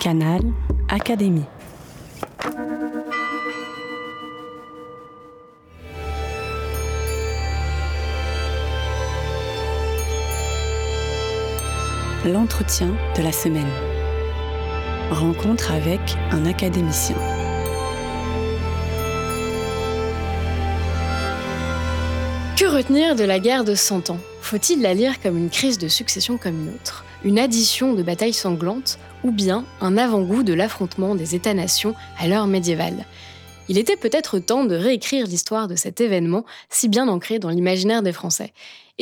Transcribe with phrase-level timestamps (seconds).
[0.00, 0.40] Canal
[0.88, 1.44] Académie.
[12.24, 13.68] L'entretien de la semaine.
[15.10, 17.16] Rencontre avec un académicien.
[22.56, 24.18] Que retenir de la guerre de Cent Ans?
[24.40, 27.04] Faut-il la lire comme une crise de succession comme une autre?
[27.24, 32.46] Une addition de batailles sanglantes ou bien un avant-goût de l'affrontement des États-nations à l'heure
[32.46, 33.04] médiévale
[33.70, 38.02] il était peut-être temps de réécrire l'histoire de cet événement si bien ancré dans l'imaginaire
[38.02, 38.52] des Français.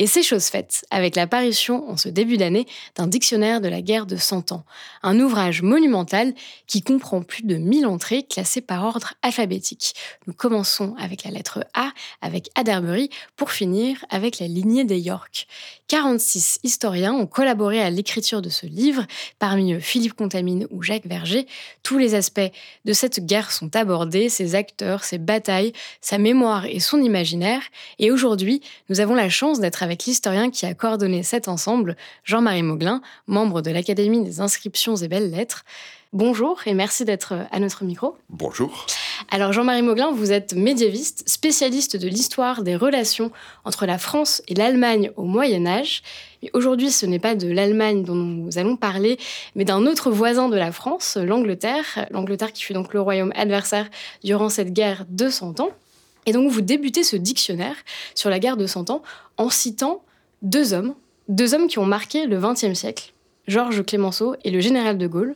[0.01, 4.05] Et c'est chose faite, avec l'apparition en ce début d'année d'un dictionnaire de la guerre
[4.05, 4.63] de Cent Ans,
[5.03, 6.33] un ouvrage monumental
[6.67, 9.95] qui comprend plus de 1000 entrées classées par ordre alphabétique.
[10.25, 15.47] Nous commençons avec la lettre A, avec Aderbury, pour finir avec la lignée des York.
[15.89, 19.05] 46 historiens ont collaboré à l'écriture de ce livre,
[19.37, 21.45] parmi eux Philippe Contamine ou Jacques Verger.
[21.83, 22.39] Tous les aspects
[22.85, 27.63] de cette guerre sont abordés, ses acteurs, ses batailles, sa mémoire et son imaginaire.
[27.97, 32.63] Et aujourd'hui, nous avons la chance d'être avec l'historien qui a coordonné cet ensemble, Jean-Marie
[32.63, 35.65] Mauglin, membre de l'Académie des inscriptions et belles lettres.
[36.11, 38.17] Bonjour et merci d'être à notre micro.
[38.29, 38.87] Bonjour.
[39.29, 43.31] Alors Jean-Marie Mauglin, vous êtes médiéviste, spécialiste de l'histoire des relations
[43.63, 46.01] entre la France et l'Allemagne au Moyen Âge.
[46.53, 49.19] Aujourd'hui, ce n'est pas de l'Allemagne dont nous allons parler,
[49.53, 52.07] mais d'un autre voisin de la France, l'Angleterre.
[52.09, 53.87] L'Angleterre qui fut donc le royaume adversaire
[54.23, 55.69] durant cette guerre de 100 ans.
[56.25, 57.75] Et donc vous débutez ce dictionnaire
[58.15, 59.01] sur la guerre de Cent Ans
[59.37, 60.03] en citant
[60.41, 60.95] deux hommes,
[61.27, 63.13] deux hommes qui ont marqué le XXe siècle,
[63.47, 65.35] Georges Clémenceau et le général de Gaulle.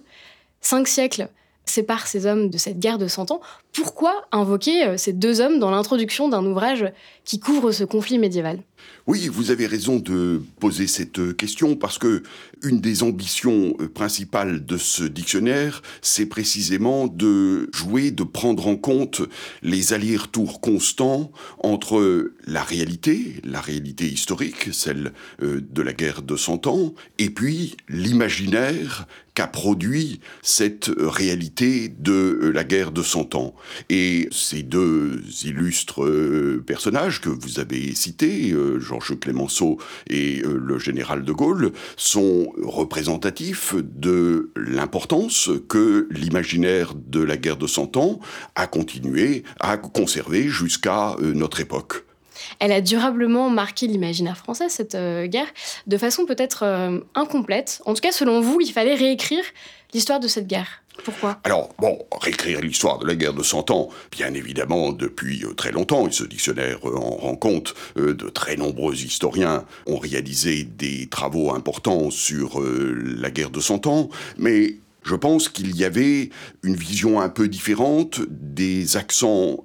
[0.61, 1.29] Cinq siècles
[1.65, 3.41] séparent ces hommes de cette guerre de Cent Ans.
[3.71, 6.85] Pourquoi invoquer euh, ces deux hommes dans l'introduction d'un ouvrage
[7.23, 8.59] qui couvre ce conflit médiéval?
[9.05, 12.23] Oui, vous avez raison de poser cette question parce que
[12.63, 18.77] une des ambitions euh, principales de ce dictionnaire, c'est précisément de jouer, de prendre en
[18.77, 19.21] compte
[19.61, 25.11] les allers-retours constants entre la réalité, la réalité historique, celle
[25.41, 32.39] euh, de la guerre de Cent Ans, et puis l'imaginaire qu'a produit cette réalité de
[32.43, 33.55] euh, la guerre de Cent Ans.
[33.89, 36.03] Et ces deux illustres
[36.65, 39.77] personnages que vous avez cités, Georges Clémenceau
[40.09, 47.57] et euh, le général de Gaulle, sont représentatifs de l'importance que l'imaginaire de la guerre
[47.57, 48.19] de Cent Ans
[48.55, 52.05] a continué à conserver jusqu'à euh, notre époque.
[52.59, 55.47] Elle a durablement marqué l'imaginaire français, cette euh, guerre,
[55.87, 57.81] de façon peut-être incomplète.
[57.85, 59.43] En tout cas, selon vous, il fallait réécrire
[59.93, 60.82] l'histoire de cette guerre.
[61.43, 65.71] Alors, bon, réécrire l'histoire de la guerre de Cent Ans, bien évidemment, depuis euh, très
[65.71, 70.63] longtemps, et ce dictionnaire euh, en rend compte, euh, de très nombreux historiens ont réalisé
[70.63, 76.29] des travaux importants sur la guerre de Cent Ans, mais je pense qu'il y avait
[76.63, 79.57] une vision un peu différente des accents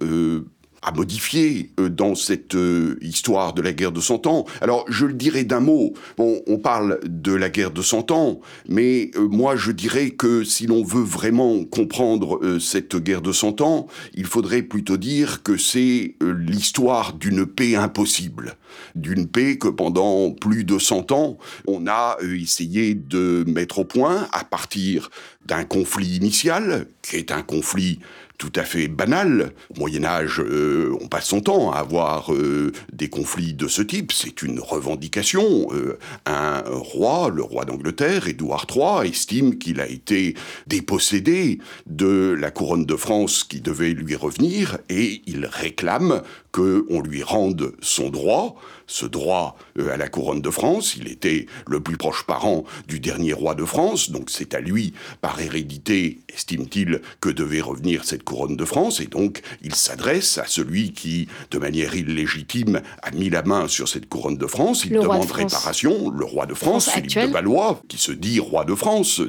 [0.82, 4.44] à modifier euh, dans cette euh, histoire de la guerre de Cent Ans.
[4.60, 5.94] Alors, je le dirais d'un mot.
[6.16, 10.44] Bon, on parle de la guerre de Cent Ans, mais euh, moi, je dirais que
[10.44, 15.56] si l'on veut vraiment comprendre cette guerre de Cent Ans, il faudrait plutôt dire que
[15.56, 18.56] c'est l'histoire d'une paix impossible.
[18.94, 24.28] D'une paix que pendant plus de cent ans, on a essayé de mettre au point
[24.32, 25.10] à partir
[25.46, 27.98] d'un conflit initial, qui est un conflit
[28.38, 29.52] tout à fait banal.
[29.74, 33.82] Au Moyen Âge, euh, on passe son temps à avoir euh, des conflits de ce
[33.82, 34.12] type.
[34.12, 35.68] C'est une revendication.
[35.72, 40.36] Euh, un roi, le roi d'Angleterre, Édouard III, estime qu'il a été
[40.68, 46.22] dépossédé de la couronne de France qui devait lui revenir et il réclame
[46.52, 48.56] qu'on lui rende son droit,
[48.86, 49.56] ce droit
[49.92, 50.96] à la couronne de France.
[50.96, 54.92] Il était le plus proche parent du dernier roi de France, donc c'est à lui,
[55.20, 60.46] par hérédité, estime-t-il, que devait revenir cette couronne de France, et donc il s'adresse à
[60.46, 64.84] celui qui, de manière illégitime, a mis la main sur cette couronne de France.
[64.84, 68.74] Il demande réparation, le roi de France, Philippe de Valois, qui se dit roi de
[68.74, 69.20] France,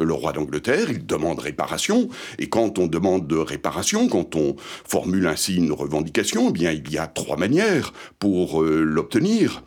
[0.00, 2.08] le roi d'Angleterre, il demande réparation,
[2.38, 6.90] et quand on demande de réparation, quand on formule ainsi une revendication, eh bien il
[6.90, 9.62] y a trois manières pour euh, l'obtenir.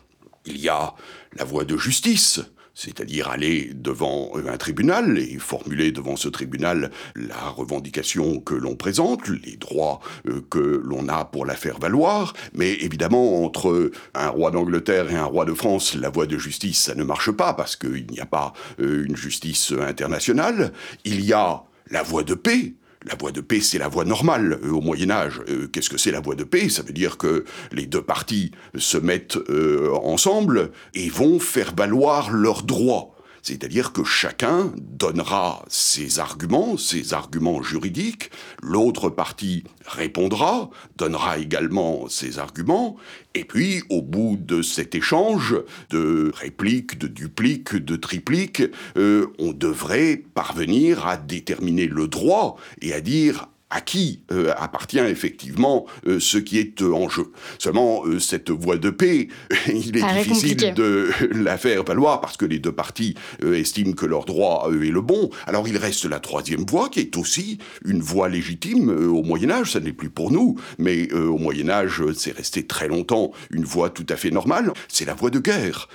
[0.46, 0.94] Il y a
[1.36, 2.40] la voie de justice,
[2.74, 9.28] c'est-à-dire aller devant un tribunal et formuler devant ce tribunal la revendication que l'on présente,
[9.28, 14.50] les droits euh, que l'on a pour la faire valoir, mais évidemment entre un roi
[14.50, 17.76] d'Angleterre et un roi de France, la voie de justice, ça ne marche pas parce
[17.76, 20.72] qu'il n'y a pas euh, une justice internationale,
[21.04, 22.74] il y a la voie de paix,
[23.04, 25.40] la voie de paix, c'est la voie normale euh, au Moyen Âge.
[25.48, 26.68] Euh, qu'est-ce que c'est la voie de paix?
[26.68, 32.30] Ça veut dire que les deux parties se mettent euh, ensemble et vont faire valoir
[32.30, 33.11] leurs droits.
[33.42, 38.30] C'est-à-dire que chacun donnera ses arguments, ses arguments juridiques,
[38.62, 42.96] l'autre partie répondra, donnera également ses arguments,
[43.34, 45.56] et puis au bout de cet échange
[45.90, 48.62] de répliques, de dupliques, de tripliques,
[48.96, 54.98] euh, on devrait parvenir à déterminer le droit et à dire à qui euh, appartient
[54.98, 57.32] effectivement euh, ce qui est euh, en jeu.
[57.58, 59.28] Seulement, cette voie de paix,
[59.66, 64.26] il est difficile de la faire valoir parce que les deux parties estiment que leur
[64.26, 65.30] droit est le bon.
[65.46, 69.72] Alors il reste la troisième voie qui est aussi une voie légitime au Moyen Âge.
[69.72, 73.88] Ça n'est plus pour nous, mais au Moyen Âge, c'est resté très longtemps une voie
[73.88, 74.72] tout à fait normale.
[74.88, 75.88] C'est la voie de guerre,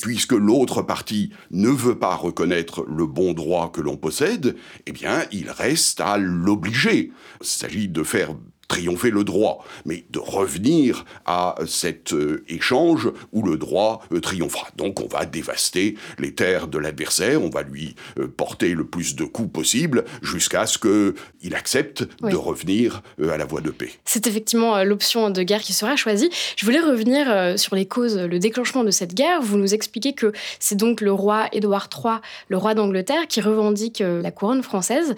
[0.00, 4.56] puisque l'autre partie ne veut pas reconnaître le bon droit que l'on possède.
[4.86, 7.12] Eh bien, il reste à l'obliger.
[7.40, 8.34] Il s'agit de faire
[8.68, 14.68] triompher le droit, mais de revenir à cet euh, échange où le droit euh, triomphera.
[14.76, 19.16] Donc on va dévaster les terres de l'adversaire, on va lui euh, porter le plus
[19.16, 23.90] de coups possible jusqu'à ce qu'il accepte de revenir à la voie de paix.
[24.04, 26.30] C'est effectivement l'option de guerre qui sera choisie.
[26.56, 29.40] Je voulais revenir sur les causes, le déclenchement de cette guerre.
[29.40, 32.16] Vous nous expliquez que c'est donc le roi Édouard III,
[32.48, 35.14] le roi d'Angleterre, qui revendique la couronne française.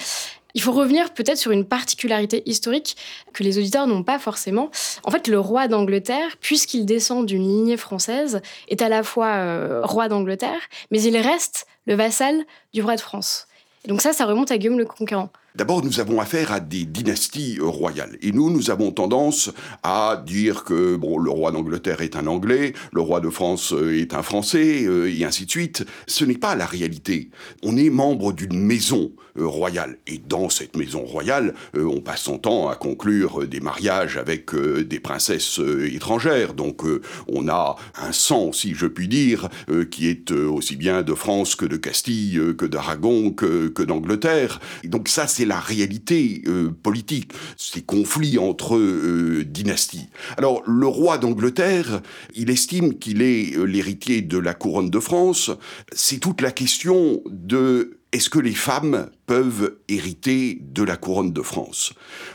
[0.54, 2.96] Il faut revenir peut-être sur une particularité historique
[3.32, 4.70] que les auditeurs n'ont pas forcément.
[5.04, 9.80] En fait, le roi d'Angleterre, puisqu'il descend d'une lignée française, est à la fois euh,
[9.84, 10.60] roi d'Angleterre,
[10.90, 13.46] mais il reste le vassal du roi de France.
[13.84, 15.30] Et donc ça, ça remonte à Guillaume le Conquérant.
[15.56, 18.16] D'abord, nous avons affaire à des dynasties euh, royales.
[18.22, 19.50] Et nous, nous avons tendance
[19.82, 24.00] à dire que bon, le roi d'Angleterre est un Anglais, le roi de France euh,
[24.00, 25.84] est un Français, euh, et ainsi de suite.
[26.06, 27.30] Ce n'est pas la réalité.
[27.64, 29.98] On est membre d'une maison royale.
[30.06, 35.00] Et dans cette maison royale, on passe son temps à conclure des mariages avec des
[35.00, 36.52] princesses étrangères.
[36.52, 36.82] Donc,
[37.28, 39.48] on a un sang, si je puis dire,
[39.90, 44.60] qui est aussi bien de France que de Castille, que d'Aragon, que, d'Angleterre.
[44.84, 50.08] Donc ça, c'est la réalité euh, politique, ces conflits entre euh, dynasties.
[50.36, 52.00] Alors, le roi d'Angleterre,
[52.34, 55.50] il estime qu'il est euh, l'héritier de la couronne de France.
[55.92, 61.42] C'est toute la question de est-ce que les femmes peuvent hériter de la couronne de
[61.42, 61.92] France?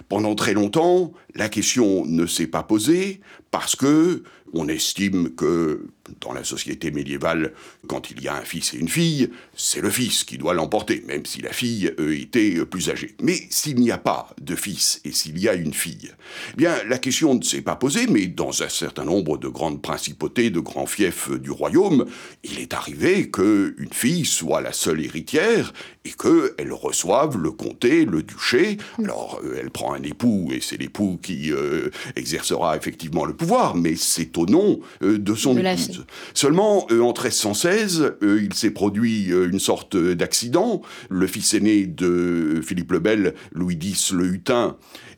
[0.08, 3.20] Pendant très longtemps, la question ne s'est pas posée
[3.56, 4.22] parce que
[4.54, 5.88] on estime que
[6.22, 7.54] dans la société médiévale,
[7.88, 11.04] quand il y a un fils et une fille, c'est le fils qui doit l'emporter,
[11.08, 13.16] même si la fille euh, était plus âgée.
[13.22, 16.12] Mais s'il n'y a pas de fils et s'il y a une fille,
[16.54, 19.82] eh bien la question ne s'est pas posée, mais dans un certain nombre de grandes
[19.82, 22.06] principautés, de grands fiefs du royaume,
[22.44, 25.74] il est arrivé qu'une fille soit la seule héritière
[26.06, 28.78] et qu'elle reçoive le comté, le duché.
[29.00, 33.45] Alors euh, elle prend un époux et c'est l'époux qui euh, exercera effectivement le pouvoir,
[33.76, 36.06] mais c'est au nom de son épouse.
[36.34, 40.82] Seulement, euh, en 1316, euh, il s'est produit euh, une sorte d'accident.
[41.10, 44.78] Le fils aîné de Philippe le Bel, Louis X le Hutin,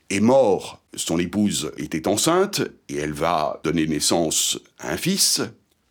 [0.09, 0.81] est mort.
[0.95, 5.41] Son épouse était enceinte et elle va donner naissance à un fils,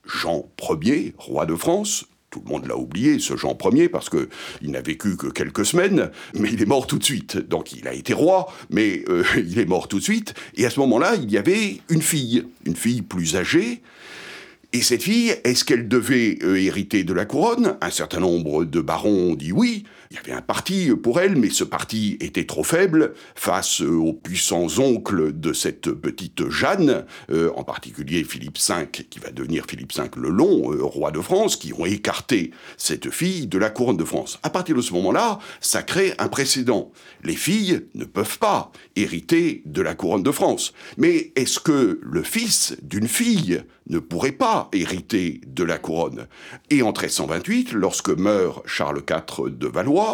[0.04, 0.48] Jean
[0.82, 2.06] Ier, roi de France,
[2.36, 4.28] tout le monde l'a oublié, ce Jean Ier, parce que
[4.60, 7.38] il n'a vécu que quelques semaines, mais il est mort tout de suite.
[7.38, 9.04] Donc il a été roi, mais
[9.36, 10.34] il est mort tout de suite.
[10.56, 13.80] Et à ce moment-là, il y avait une fille, une fille plus âgée,
[14.74, 17.78] et cette fille, est-ce qu'elle devait euh, hériter de la couronne?
[17.80, 19.84] Un certain nombre de barons ont dit oui.
[20.16, 23.90] Il y avait un parti pour elle, mais ce parti était trop faible face euh,
[23.90, 29.64] aux puissants oncles de cette petite Jeanne, euh, en particulier Philippe V, qui va devenir
[29.68, 33.98] Philippe V le Long, roi de France, qui ont écarté cette fille de la couronne
[33.98, 34.38] de France.
[34.42, 36.92] À partir de ce moment-là, ça crée un précédent.
[37.22, 40.72] Les filles ne peuvent pas hériter de la couronne de France.
[40.96, 46.26] Mais est-ce que le fils d'une fille ne pourrait pas hériter de la couronne?
[46.70, 50.05] Et en 1328, lorsque meurt Charles IV de Valois,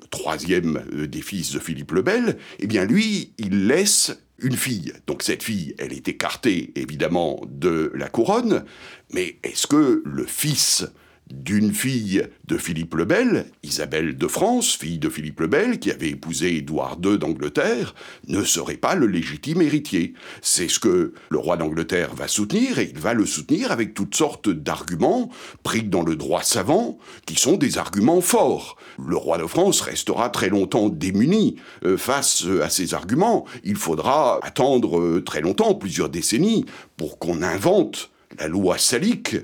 [0.00, 4.56] le troisième euh, des fils de Philippe le Bel, eh bien lui, il laisse une
[4.56, 4.92] fille.
[5.06, 8.64] Donc cette fille, elle est écartée évidemment de la couronne,
[9.12, 10.84] mais est-ce que le fils
[11.32, 15.90] d'une fille de Philippe le Bel, Isabelle de France, fille de Philippe le Bel, qui
[15.90, 17.94] avait épousé Édouard II d'Angleterre,
[18.28, 20.14] ne serait pas le légitime héritier.
[20.42, 24.14] C'est ce que le roi d'Angleterre va soutenir, et il va le soutenir avec toutes
[24.14, 25.30] sortes d'arguments
[25.62, 28.76] pris dans le droit savant, qui sont des arguments forts.
[29.04, 33.46] Le roi de France restera très longtemps démuni euh, face à ces arguments.
[33.64, 36.66] Il faudra attendre euh, très longtemps, plusieurs décennies,
[36.96, 39.36] pour qu'on invente la loi salique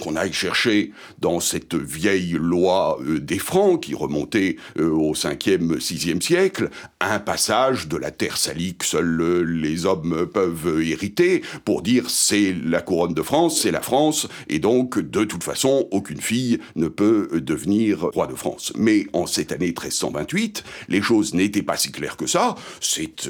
[0.00, 5.78] qu'on aille chercher dans cette vieille loi euh, des Francs qui remontait euh, au 5e,
[5.78, 6.70] 6e siècle,
[7.00, 12.10] un passage de la terre salique que seuls euh, les hommes peuvent hériter pour dire
[12.10, 16.58] c'est la couronne de France, c'est la France, et donc de toute façon aucune fille
[16.76, 18.72] ne peut devenir roi de France.
[18.76, 23.28] Mais en cette année 1328, les choses n'étaient pas si claires que ça, c'est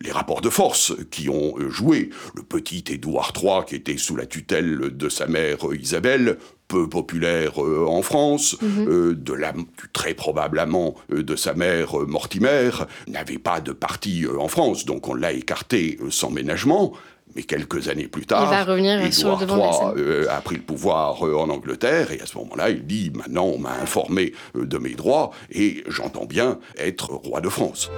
[0.00, 2.10] les rapports de force qui ont joué.
[2.34, 6.88] Le petit Édouard III qui était sous la tutelle de sa mère Isabelle, Isabelle, peu
[6.88, 8.88] populaire euh, en France, mhm.
[8.88, 9.52] euh, de la,
[9.92, 12.70] très probablement euh, de sa mère Mortimer,
[13.06, 16.92] n'avait pas de parti en France, donc on l'a écarté sans ménagement.
[17.36, 18.50] Mais quelques années plus tard, il
[19.06, 23.46] Édouard III a pris le pouvoir en Angleterre et à ce moment-là, il dit maintenant
[23.46, 27.90] on m'a informé de mes droits et j'entends bien être roi de France.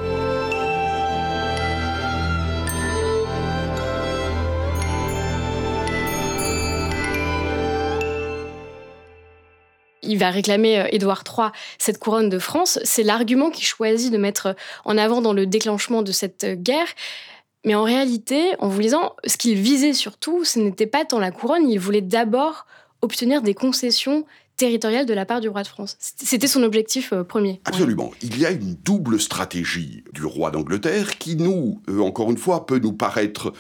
[10.07, 11.49] Il va réclamer euh, Édouard III
[11.79, 12.79] cette couronne de France.
[12.85, 16.89] C'est l'argument qu'il choisit de mettre en avant dans le déclenchement de cette euh, guerre.
[17.65, 21.33] Mais en réalité, en vous lisant, ce qu'il visait surtout, ce n'était pas tant la
[21.33, 22.67] couronne, il voulait d'abord
[23.03, 24.25] obtenir des concessions
[24.57, 25.97] territoriales de la part du roi de France.
[25.99, 27.61] C'était son objectif euh, premier.
[27.65, 28.13] Absolument.
[28.23, 32.79] Il y a une double stratégie du roi d'Angleterre qui nous, encore une fois, peut
[32.79, 33.53] nous paraître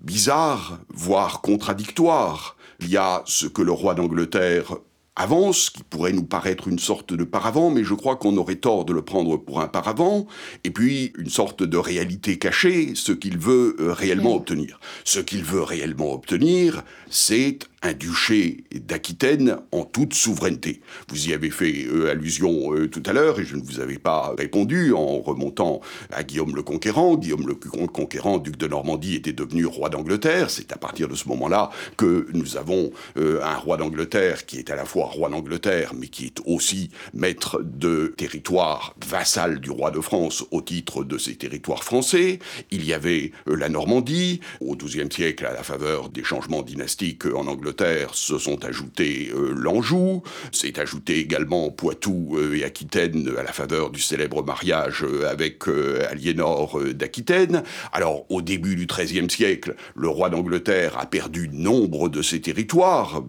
[0.00, 2.56] bizarre, voire contradictoire.
[2.80, 4.76] Il y a ce que le roi d'Angleterre
[5.18, 8.84] avance, qui pourrait nous paraître une sorte de paravent, mais je crois qu'on aurait tort
[8.84, 10.26] de le prendre pour un paravent,
[10.64, 14.80] et puis une sorte de réalité cachée, ce qu'il veut euh, réellement obtenir.
[15.04, 20.80] Ce qu'il veut réellement obtenir, c'est un duché d'Aquitaine en toute souveraineté.
[21.08, 23.98] Vous y avez fait euh, allusion euh, tout à l'heure et je ne vous avais
[23.98, 25.80] pas répondu en remontant
[26.10, 27.16] à Guillaume le Conquérant.
[27.16, 30.50] Guillaume le Conquérant, duc de Normandie, était devenu roi d'Angleterre.
[30.50, 34.70] C'est à partir de ce moment-là que nous avons euh, un roi d'Angleterre qui est
[34.70, 39.90] à la fois roi d'Angleterre mais qui est aussi maître de territoire vassal du roi
[39.92, 42.40] de France au titre de ses territoires français.
[42.72, 47.46] Il y avait la Normandie au XIIe siècle à la faveur des changements dynastiques en
[47.46, 47.67] Angleterre
[48.12, 50.22] se sont ajoutés euh, l'Anjou,
[50.52, 55.64] s'est ajouté également Poitou euh, et Aquitaine à la faveur du célèbre mariage euh, avec
[56.10, 57.62] Aliénor d'Aquitaine.
[57.92, 63.22] Alors, au début du XIIIe siècle, le roi d'Angleterre a perdu nombre de ses territoires,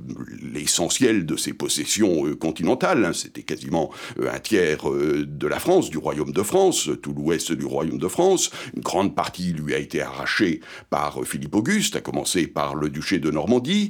[0.53, 3.13] l'essentiel de ses possessions continentales, hein.
[3.13, 3.91] c'était quasiment
[4.21, 8.51] un tiers de la France, du royaume de France, tout l'ouest du royaume de France.
[8.75, 13.19] Une grande partie lui a été arrachée par Philippe Auguste, à commencer par le duché
[13.19, 13.89] de Normandie,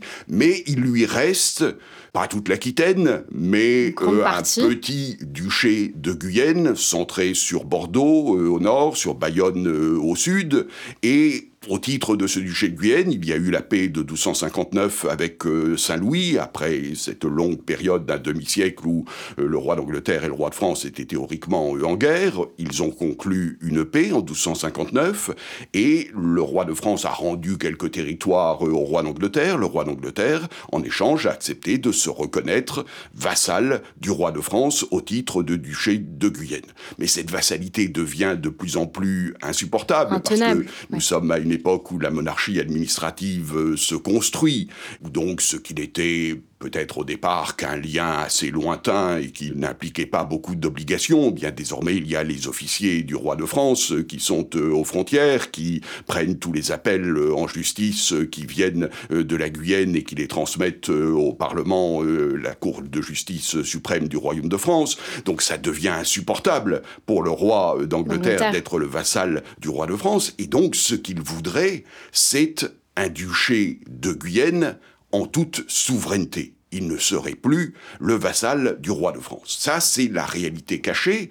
[0.68, 1.66] il lui reste,
[2.14, 8.60] pas toute l'Aquitaine, mais euh, un petit duché de Guyenne, centré sur Bordeaux euh, au
[8.60, 10.68] nord, sur Bayonne euh, au sud,
[11.04, 14.00] et au titre de ce duché de Guyenne, il y a eu la paix de
[14.00, 19.04] 1259 avec euh, Saint-Louis, après cette longue période d'un demi-siècle où
[19.40, 22.46] euh, le roi d'Angleterre et le roi de France étaient théoriquement euh, en guerre.
[22.58, 25.32] Ils ont conclu une paix en 1259
[25.74, 29.58] et le roi de France a rendu quelques territoires au roi d'Angleterre.
[29.58, 32.86] Le roi d'Angleterre, en échange, a accepté de se reconnaître
[33.16, 36.62] vassal du roi de France au titre de duché de Guyenne.
[37.00, 41.49] Mais cette vassalité devient de plus en plus insupportable parce que nous sommes à une
[41.52, 44.70] époque où la monarchie administrative euh, se construit,
[45.02, 50.26] donc ce qu'il était peut-être au départ qu'un lien assez lointain et qui n'impliquait pas
[50.26, 51.32] beaucoup d'obligations.
[51.32, 54.72] Bien désormais, il y a les officiers du roi de France euh, qui sont euh,
[54.72, 60.04] aux frontières, qui prennent tous les appels en justice qui viennent de la Guyenne et
[60.04, 64.98] qui les transmettent au Parlement, la Cour de justice suprême du royaume de France.
[65.26, 70.34] Donc ça devient insupportable pour le roi d'Angleterre d'être le vassal du roi de France.
[70.38, 74.78] Et donc ce qu'il voudrait, c'est un duché de Guyenne
[75.12, 76.54] en toute souveraineté.
[76.72, 79.58] Il ne serait plus le vassal du roi de France.
[79.60, 81.30] Ça, c'est la réalité cachée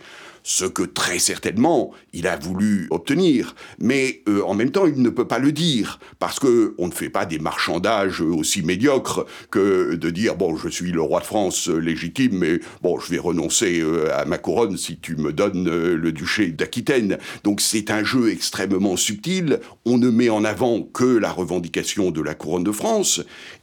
[0.49, 5.11] ce que très certainement il a voulu obtenir, mais euh, en même temps il ne
[5.11, 9.95] peut pas le dire parce que on ne fait pas des marchandages aussi médiocres que
[9.95, 13.81] de dire bon je suis le roi de France légitime mais bon je vais renoncer
[13.81, 17.19] euh, à ma couronne si tu me donnes euh, le duché d'Aquitaine.
[17.45, 22.23] Donc c'est un jeu extrêmement subtil, on ne met en avant que la revendication de
[22.23, 23.21] la couronne de France.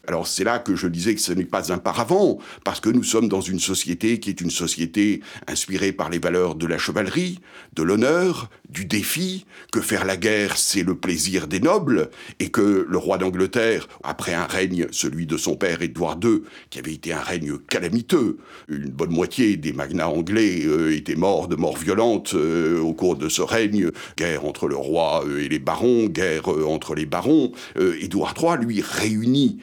[0.08, 3.04] Alors c'est là que je disais que ce n'est pas un paravent parce que nous
[3.04, 7.40] sommes dans une société qui est une société inspirée par les valeurs de la chevalerie,
[7.74, 12.10] de l'honneur, du défi, que faire la guerre c'est le plaisir des nobles,
[12.40, 16.80] et que le roi d'Angleterre, après un règne, celui de son père Édouard II, qui
[16.80, 21.56] avait été un règne calamiteux, une bonne moitié des magnats anglais euh, étaient morts de
[21.56, 25.60] mort violente euh, au cours de ce règne, guerre entre le roi euh, et les
[25.60, 29.60] barons, guerre entre les barons, Édouard III, lui, réunit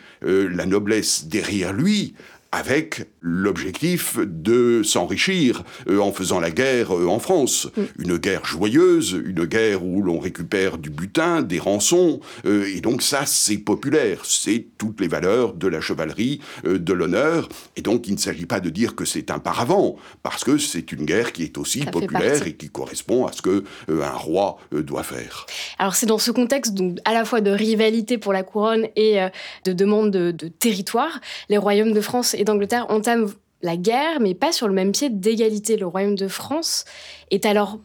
[0.53, 2.15] la noblesse derrière lui
[2.52, 7.68] avec l'objectif de s'enrichir euh, en faisant la guerre euh, en France.
[7.76, 7.82] Mm.
[7.99, 13.02] Une guerre joyeuse, une guerre où l'on récupère du butin, des rançons, euh, et donc
[13.02, 18.14] ça c'est populaire, c'est toutes les valeurs de la chevalerie, de l'honneur, et donc il
[18.14, 21.44] ne s'agit pas de dire que c'est un paravent, parce que c'est une guerre qui
[21.44, 25.47] est aussi populaire et qui correspond à ce que un roi doit faire.
[25.78, 29.18] Alors c'est dans ce contexte donc à la fois de rivalité pour la couronne et
[29.64, 33.28] de demande de, de territoire, les royaumes de France d'Angleterre entament
[33.62, 35.76] la guerre, mais pas sur le même pied d'égalité.
[35.76, 36.84] Le royaume de France
[37.30, 37.78] est alors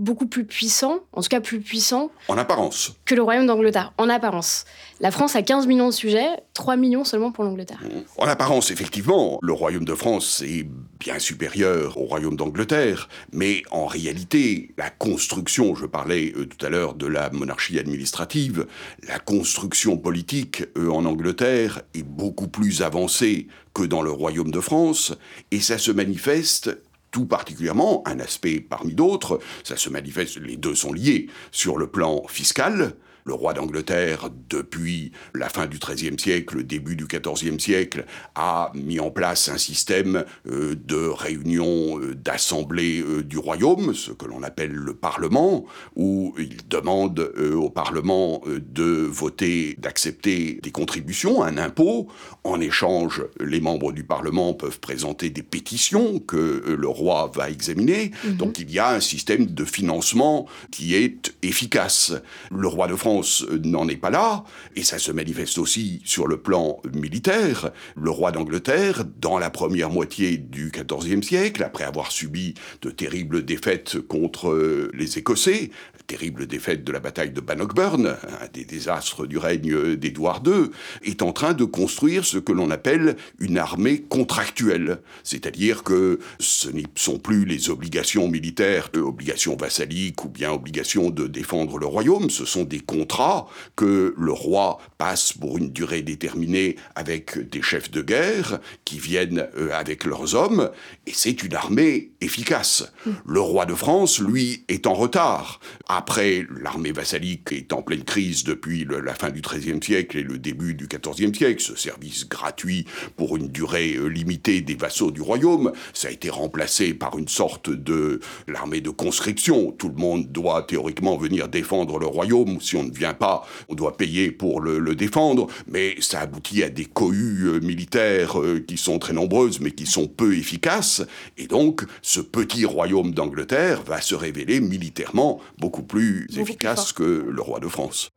[0.00, 2.10] beaucoup plus puissant, en tout cas plus puissant.
[2.28, 2.94] En apparence.
[3.04, 4.64] Que le royaume d'Angleterre, en apparence.
[5.00, 7.80] La France a 15 millions de sujets, 3 millions seulement pour l'Angleterre.
[8.16, 10.66] En apparence, effectivement, le royaume de France est
[10.98, 16.70] bien supérieur au royaume d'Angleterre, mais en réalité, la construction, je parlais euh, tout à
[16.70, 18.66] l'heure de la monarchie administrative,
[19.06, 24.60] la construction politique euh, en Angleterre est beaucoup plus avancée que dans le royaume de
[24.60, 25.14] France,
[25.50, 26.70] et ça se manifeste
[27.10, 31.88] tout particulièrement, un aspect parmi d'autres, ça se manifeste, les deux sont liés, sur le
[31.88, 32.94] plan fiscal,
[33.30, 38.98] le roi d'Angleterre, depuis la fin du XIIIe siècle, début du XIVe siècle, a mis
[38.98, 44.42] en place un système euh, de réunion euh, d'assemblée euh, du royaume, ce que l'on
[44.42, 47.20] appelle le Parlement, où il demande
[47.54, 52.08] au Parlement de voter, d'accepter des contributions, un impôt.
[52.42, 58.10] En échange, les membres du Parlement peuvent présenter des pétitions que le roi va examiner.
[58.24, 58.36] Mhm.
[58.36, 62.12] Donc il y a un système de financement qui est efficace.
[62.50, 63.19] Le roi de France
[63.64, 64.44] n'en est pas là,
[64.76, 67.70] et ça se manifeste aussi sur le plan militaire.
[67.96, 73.44] Le roi d'Angleterre, dans la première moitié du XIVe siècle, après avoir subi de terribles
[73.44, 75.70] défaites contre euh, les Écossais,
[76.10, 80.70] terrible défaite de la bataille de Bannockburn, un des désastres du règne d'Édouard II,
[81.04, 84.98] est en train de construire ce que l'on appelle une armée contractuelle.
[85.22, 91.10] C'est-à-dire que ce ne sont plus les obligations militaires, euh, obligations vassaliques ou bien obligations
[91.10, 96.02] de défendre le royaume, ce sont des contrat que le roi passe pour une durée
[96.02, 100.70] déterminée avec des chefs de guerre qui viennent euh, avec leurs hommes,
[101.06, 102.92] et c'est une armée efficace.
[103.06, 103.12] Hmm.
[103.26, 105.60] Le roi de France, lui, est en retard.
[105.88, 110.38] Après, l'armée vassalique est en pleine crise depuis la fin du XIIIe siècle et le
[110.38, 111.62] début du XIVe siècle.
[111.62, 112.84] Ce service gratuit
[113.16, 117.28] pour une durée euh, limitée des vassaux du royaume, ça a été remplacé par une
[117.28, 119.72] sorte de l'armée de conscription.
[119.72, 123.74] Tout le monde doit théoriquement venir défendre le royaume si on ne vient pas, on
[123.74, 128.76] doit payer pour le, défendre, mais ça aboutit à des cohues euh, militaires euh, qui
[128.76, 131.02] sont très nombreuses, mais qui sont peu efficaces,
[131.38, 137.40] et donc ce petit royaume d'Angleterre va se révéler militairement beaucoup plus efficace que le
[137.40, 138.10] roi de France.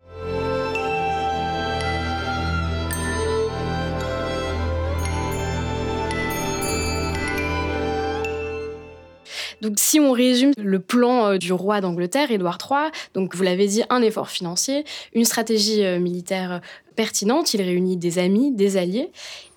[9.63, 13.65] Donc si on résume le plan euh, du roi d'Angleterre, Édouard III, donc vous l'avez
[13.65, 14.83] dit, un effort financier,
[15.15, 16.59] une stratégie euh, militaire euh,
[16.97, 19.09] pertinente, il réunit des amis, des alliés,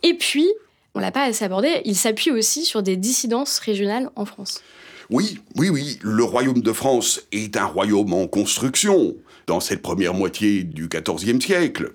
[0.04, 0.48] et puis,
[0.94, 4.62] on l'a pas assez abordé, il s'appuie aussi sur des dissidences régionales en France.
[5.10, 9.16] Oui, oui, oui, le royaume de France est un royaume en construction
[9.48, 11.94] dans cette première moitié du XIVe siècle.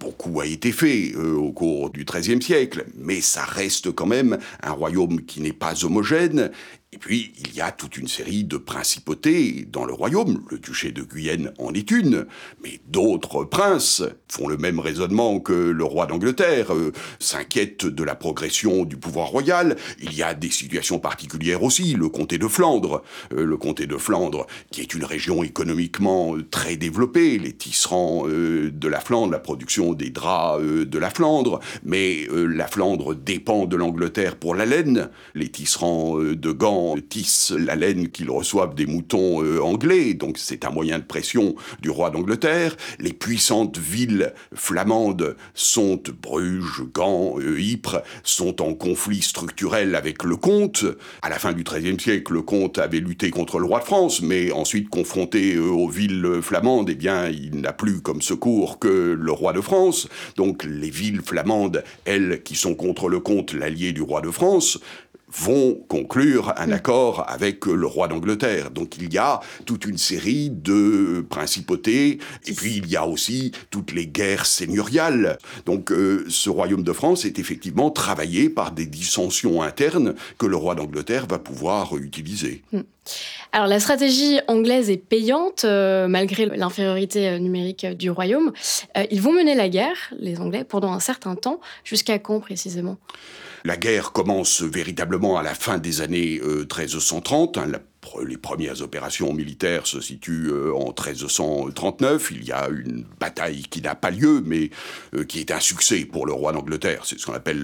[0.00, 4.70] Beaucoup a été fait au cours du XIIIe siècle, mais ça reste quand même un
[4.70, 6.52] royaume qui n'est pas homogène
[6.90, 10.42] et puis, il y a toute une série de principautés dans le royaume.
[10.50, 12.24] Le duché de Guyenne en est une,
[12.64, 18.14] mais d'autres princes font le même raisonnement que le roi d'Angleterre, euh, s'inquiètent de la
[18.14, 19.76] progression du pouvoir royal.
[20.00, 21.92] Il y a des situations particulières aussi.
[21.92, 23.02] Le comté de Flandre,
[23.34, 28.26] euh, le comté de Flandre, qui est une région économiquement euh, très développée, les tisserands
[28.26, 33.76] de la Flandre, la production des draps de la Flandre, mais la Flandre dépend de
[33.76, 36.77] l'Angleterre pour la laine, les tisserands de Gand
[37.08, 41.54] tissent la laine qu'ils reçoivent des moutons euh, anglais, donc c'est un moyen de pression
[41.80, 42.76] du roi d'Angleterre.
[42.98, 50.36] Les puissantes villes flamandes sont Bruges, Gand, euh, Ypres, sont en conflit structurel avec le
[50.36, 50.84] comte.
[51.22, 54.22] À la fin du XIIIe siècle, le comte avait lutté contre le roi de France,
[54.22, 59.16] mais ensuite confronté euh, aux villes flamandes, eh bien, il n'a plus comme secours que
[59.18, 60.08] le roi de France.
[60.36, 64.78] Donc les villes flamandes, elles, qui sont contre le comte, l'allié du roi de France,
[65.32, 68.70] vont conclure un accord avec le roi d'Angleterre.
[68.70, 73.52] Donc il y a toute une série de principautés, et puis il y a aussi
[73.70, 75.38] toutes les guerres seigneuriales.
[75.66, 80.56] Donc euh, ce royaume de France est effectivement travaillé par des dissensions internes que le
[80.56, 82.62] roi d'Angleterre va pouvoir utiliser.
[82.72, 82.82] Hmm.
[83.52, 88.52] Alors la stratégie anglaise est payante, euh, malgré l'infériorité euh, numérique du royaume.
[89.10, 91.60] ils vont mener la guerre, les Anglais, pendant un certain temps.
[91.84, 92.98] Jusqu'à quand précisément?
[93.64, 97.58] La guerre commence véritablement à la fin des années 1330.
[98.16, 102.30] Euh, les premières opérations militaires se situent euh, en 1339.
[102.32, 104.70] Il y a une bataille qui n'a pas lieu, mais
[105.14, 107.02] euh, qui est un succès pour le roi d'Angleterre.
[107.04, 107.60] C'est ce qu'on appelle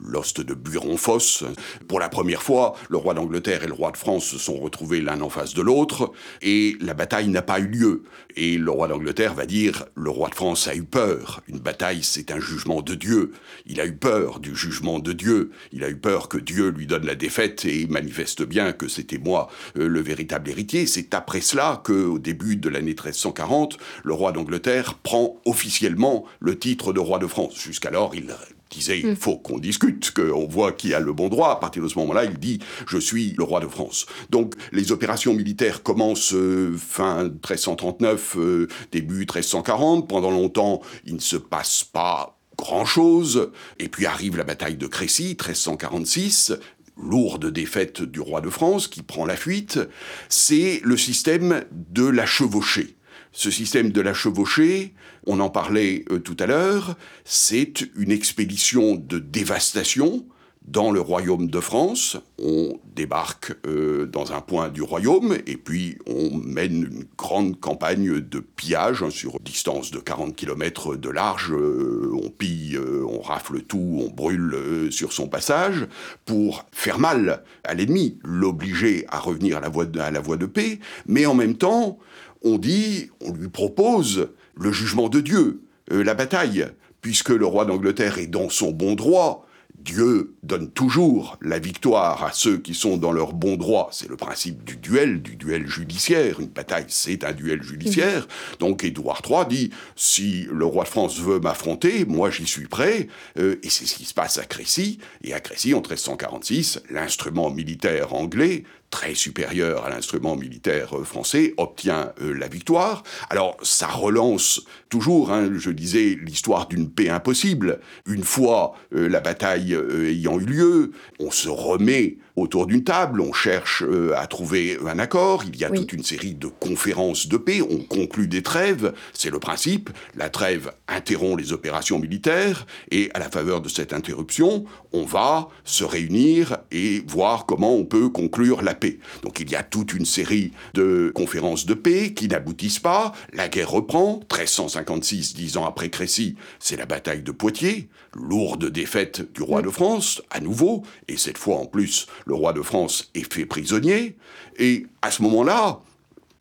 [0.00, 1.44] l'ost de Buiron-Fosse.
[1.88, 5.00] Pour la première fois, le roi d'Angleterre et le roi de France se sont retrouvés
[5.00, 8.02] l'un en face de l'autre, et la bataille n'a pas eu lieu.
[8.36, 11.42] Et le roi d'Angleterre va dire le roi de France a eu peur.
[11.48, 13.32] Une bataille, c'est un jugement de Dieu.
[13.66, 15.50] Il a eu peur du jugement de Dieu.
[15.72, 19.18] Il a eu peur que Dieu lui donne la défaite et manifeste bien que c'était
[19.18, 20.86] moi euh, le véritable héritier.
[20.86, 26.58] C'est après cela que, au début de l'année 1340, le roi d'Angleterre prend officiellement le
[26.58, 27.58] titre de roi de France.
[27.58, 28.26] Jusqu'alors, il
[28.72, 29.16] disait il mm.
[29.16, 31.50] faut qu'on discute, qu'on voit qui a le bon droit.
[31.50, 34.06] À partir de ce moment-là, il dit je suis le roi de France.
[34.30, 40.08] Donc les opérations militaires commencent euh, fin 1339, euh, début 1340.
[40.08, 43.50] Pendant longtemps, il ne se passe pas grand-chose.
[43.78, 46.54] Et puis arrive la bataille de Crécy, 1346
[47.02, 49.80] lourde défaite du roi de France qui prend la fuite,
[50.28, 52.96] c'est le système de la chevauchée.
[53.32, 54.92] Ce système de la chevauchée,
[55.26, 60.26] on en parlait euh, tout à l'heure, c'est une expédition de dévastation
[60.66, 62.18] dans le royaume de France.
[62.38, 68.20] On débarque euh, dans un point du royaume et puis on mène une grande campagne
[68.20, 71.52] de pillage hein, sur distance de 40 km de large.
[71.52, 75.86] Euh, on pille, on rafle tout, on brûle sur son passage
[76.26, 80.36] pour faire mal à l'ennemi, l'obliger à revenir à la, voie de, à la voie
[80.36, 80.80] de paix.
[81.06, 81.98] Mais en même temps,
[82.44, 86.66] on dit, on lui propose le jugement de Dieu, la bataille,
[87.00, 89.46] puisque le roi d'Angleterre est dans son bon droit
[89.82, 93.88] Dieu donne toujours la victoire à ceux qui sont dans leur bon droit.
[93.92, 96.40] C'est le principe du duel, du duel judiciaire.
[96.40, 98.28] Une bataille, c'est un duel judiciaire.
[98.60, 103.08] Donc Édouard III dit, si le roi de France veut m'affronter, moi j'y suis prêt.
[103.38, 104.98] Euh, et c'est ce qui se passe à Crécy.
[105.24, 111.54] Et à Crécy, en 1346, l'instrument militaire anglais très supérieur à l'instrument militaire euh, français,
[111.56, 113.02] obtient euh, la victoire.
[113.30, 117.80] Alors ça relance toujours, hein, je disais, l'histoire d'une paix impossible.
[118.06, 123.32] Une fois euh, la bataille ayant eu lieu, on se remet autour d'une table, on
[123.32, 127.36] cherche euh, à trouver un accord, il y a toute une série de conférences de
[127.36, 133.10] paix, on conclut des trêves, c'est le principe, la trêve interrompt les opérations militaires, et
[133.14, 138.08] à la faveur de cette interruption, on va se réunir et voir comment on peut
[138.08, 138.98] conclure la paix.
[139.22, 143.48] Donc il y a toute une série de conférences de paix qui n'aboutissent pas, la
[143.48, 149.42] guerre reprend, 1356, dix ans après Crécy, c'est la bataille de Poitiers, lourde défaite du
[149.42, 153.32] roi de France, à nouveau, et cette fois en plus, le roi de France est
[153.32, 154.16] fait prisonnier,
[154.58, 155.80] et à ce moment-là,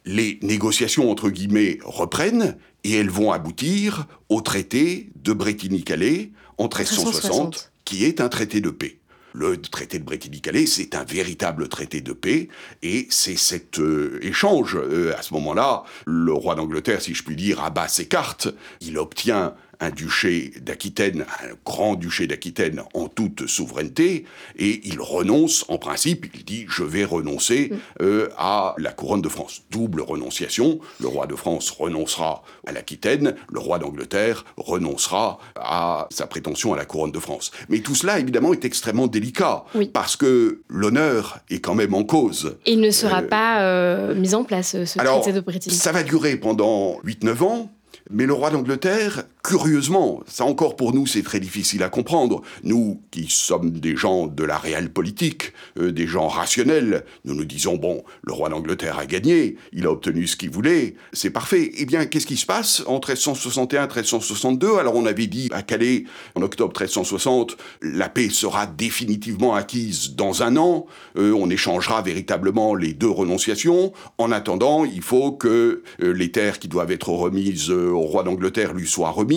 [0.06, 7.72] les négociations entre guillemets reprennent, et elles vont aboutir au traité de Bretigny-Calais en 1360,
[7.86, 8.98] qui est un traité de paix.
[9.34, 12.50] Le traité de Bretigny-Calais, c'est un véritable traité de paix,
[12.82, 14.76] et c'est cet euh, échange.
[14.76, 18.50] Euh, à ce moment-là, le roi d'Angleterre, si je puis dire, abat ses cartes.
[18.82, 24.26] Il obtient un duché d'Aquitaine, un grand duché d'Aquitaine en toute souveraineté,
[24.58, 28.04] et il renonce, en principe, il dit je vais renoncer mm.
[28.04, 29.63] euh, à la couronne de France.
[29.72, 36.28] Double renonciation, le roi de France renoncera à l'Aquitaine, le roi d'Angleterre renoncera à sa
[36.28, 37.52] prétention à la couronne de France.
[37.70, 42.58] Mais tout cela, évidemment, est extrêmement délicat, parce que l'honneur est quand même en cause.
[42.65, 45.76] il ne sera euh, pas euh, mis en place, ce traité de Brétigny.
[45.76, 47.72] Ça va durer pendant 8-9 ans,
[48.10, 53.02] mais le roi d'Angleterre curieusement, ça encore pour nous c'est très difficile à comprendre, nous
[53.12, 57.78] qui sommes des gens de la réelle politique, euh, des gens rationnels, nous nous disons
[57.78, 61.72] bon, le roi d'Angleterre a gagné, il a obtenu ce qu'il voulait, c'est parfait.
[61.78, 66.42] Eh bien, qu'est-ce qui se passe en 1361-1362 Alors on avait dit à Calais en
[66.42, 70.86] octobre 1360, la paix sera définitivement acquise dans un an,
[71.18, 73.92] euh, on échangera véritablement les deux renonciations.
[74.18, 78.74] En attendant, il faut que euh, les terres qui doivent être remises au roi d'Angleterre
[78.74, 79.31] lui soient remises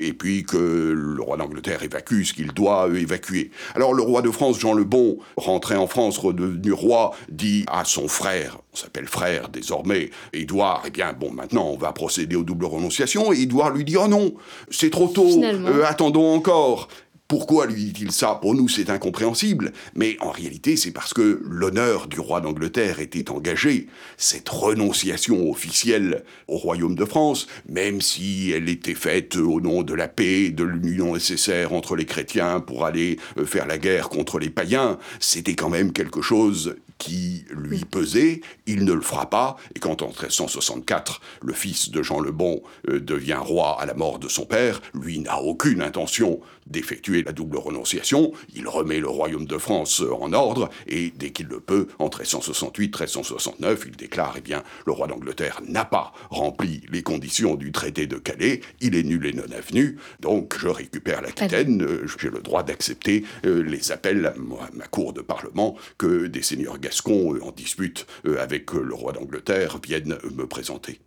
[0.00, 3.50] et puis que le roi d'Angleterre évacue ce qu'il doit évacuer.
[3.74, 7.84] Alors le roi de France, Jean le Bon, rentré en France, redevenu roi, dit à
[7.84, 12.42] son frère, on s'appelle frère désormais, Édouard, eh bien bon, maintenant on va procéder aux
[12.42, 14.34] doubles renonciations, et Édouard lui dit, oh non,
[14.70, 16.88] c'est trop tôt, euh, attendons encore.
[17.30, 18.40] Pourquoi lui dit-il ça?
[18.42, 23.30] Pour nous, c'est incompréhensible, mais en réalité, c'est parce que l'honneur du roi d'Angleterre était
[23.30, 23.86] engagé.
[24.16, 29.94] Cette renonciation officielle au royaume de France, même si elle était faite au nom de
[29.94, 34.40] la paix, de l'union nécessaire entre les chrétiens pour aller euh, faire la guerre contre
[34.40, 39.56] les païens, c'était quand même quelque chose qui lui pesait, il ne le fera pas,
[39.74, 43.94] et quand en 1364, le fils de Jean le Bon euh, devient roi à la
[43.94, 49.08] mort de son père, lui n'a aucune intention d'effectuer la double renonciation, il remet le
[49.08, 54.34] royaume de France euh, en ordre, et dès qu'il le peut, en 1368-1369, il déclare,
[54.38, 58.94] eh bien, le roi d'Angleterre n'a pas rempli les conditions du traité de Calais, il
[58.94, 63.92] est nul et non avenu, donc je récupère l'Aquitaine, euh, j'ai le droit d'accepter les
[63.92, 64.34] appels à
[64.74, 68.06] ma cour de parlement que des seigneurs gascons en dispute
[68.38, 71.00] avec le roi d'Angleterre viennent me présenter.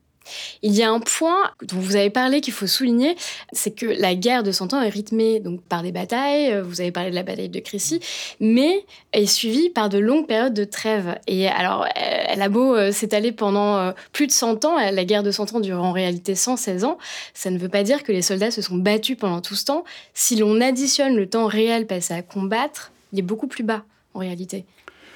[0.61, 3.15] Il y a un point dont vous avez parlé qu'il faut souligner,
[3.51, 6.91] c'est que la guerre de Cent Ans est rythmée donc par des batailles, vous avez
[6.91, 7.99] parlé de la bataille de Crécy,
[8.39, 11.17] mais est suivie par de longues périodes de trêve.
[11.27, 15.23] Et alors, elle a beau euh, s'étaler pendant euh, plus de 100 ans, la guerre
[15.23, 16.97] de Cent Ans dure en réalité 116 ans,
[17.33, 19.83] ça ne veut pas dire que les soldats se sont battus pendant tout ce temps.
[20.13, 23.83] Si l'on additionne le temps réel passé à combattre, il est beaucoup plus bas
[24.13, 24.65] en réalité.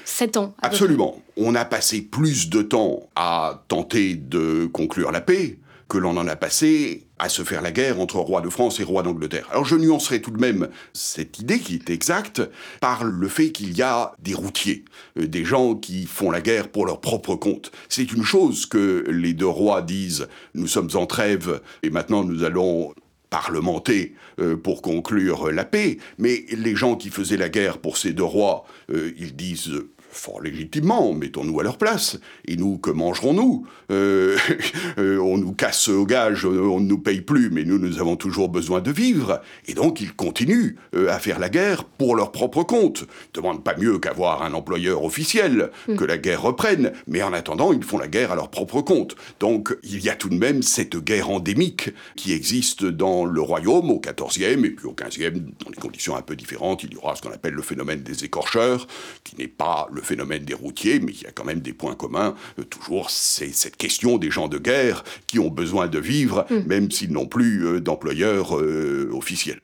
[0.07, 0.55] 7 ans.
[0.61, 1.21] Absolument.
[1.35, 6.27] On a passé plus de temps à tenter de conclure la paix que l'on en
[6.27, 9.47] a passé à se faire la guerre entre roi de France et roi d'Angleterre.
[9.51, 12.41] Alors je nuancerai tout de même cette idée qui est exacte
[12.79, 14.85] par le fait qu'il y a des routiers,
[15.17, 17.71] euh, des gens qui font la guerre pour leur propre compte.
[17.89, 22.43] C'est une chose que les deux rois disent, nous sommes en trêve et maintenant nous
[22.43, 22.93] allons
[23.29, 28.13] parlementer euh, pour conclure la paix, mais les gens qui faisaient la guerre pour ces
[28.13, 29.73] deux rois, euh, ils disent
[30.17, 32.19] fort légitimement, mettons-nous à leur place.
[32.45, 33.65] Et nous, que mangerons-nous?
[33.91, 34.37] Euh,
[34.97, 38.15] euh, On nous casse au gage, on ne nous paye plus, mais nous, nous avons
[38.15, 39.41] toujours besoin de vivre.
[39.67, 43.05] Et donc, ils continuent euh, à faire la guerre pour leur propre compte.
[43.33, 45.95] Ils demandent pas mieux qu'avoir un employeur officiel, mm.
[45.95, 49.15] que la guerre reprenne, mais en attendant, ils font la guerre à leur propre compte.
[49.39, 53.91] Donc, il y a tout de même cette guerre endémique qui existe dans le royaume
[53.91, 56.83] au XIVe et puis au XVe, dans des conditions un peu différentes.
[56.83, 58.87] Il y aura ce qu'on appelle le phénomène des écorcheurs,
[59.23, 61.95] qui n'est pas le phénomène des routiers, mais il y a quand même des points
[61.95, 62.35] communs.
[62.59, 66.59] Euh, toujours, c'est cette question des gens de guerre qui ont besoin de vivre, mm.
[66.65, 69.59] même s'ils n'ont plus euh, d'employeurs euh, officiels.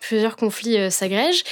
[0.00, 1.42] Plusieurs conflits s'agrègent.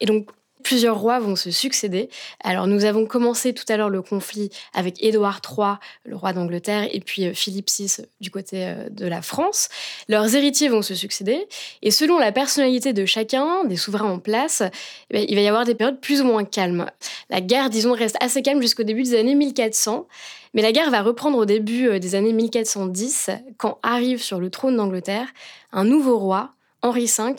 [0.00, 0.28] Et donc,
[0.62, 2.08] Plusieurs rois vont se succéder.
[2.42, 6.88] Alors nous avons commencé tout à l'heure le conflit avec Édouard III, le roi d'Angleterre,
[6.92, 9.68] et puis euh, Philippe VI du côté euh, de la France.
[10.08, 11.46] Leurs héritiers vont se succéder,
[11.82, 14.62] et selon la personnalité de chacun, des souverains en place,
[15.10, 16.86] eh ben, il va y avoir des périodes plus ou moins calmes.
[17.30, 20.06] La guerre, disons, reste assez calme jusqu'au début des années 1400,
[20.54, 24.50] mais la guerre va reprendre au début euh, des années 1410, quand arrive sur le
[24.50, 25.28] trône d'Angleterre
[25.72, 26.50] un nouveau roi,
[26.82, 27.34] Henri V,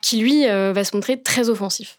[0.00, 1.98] qui lui va se montrer très offensif.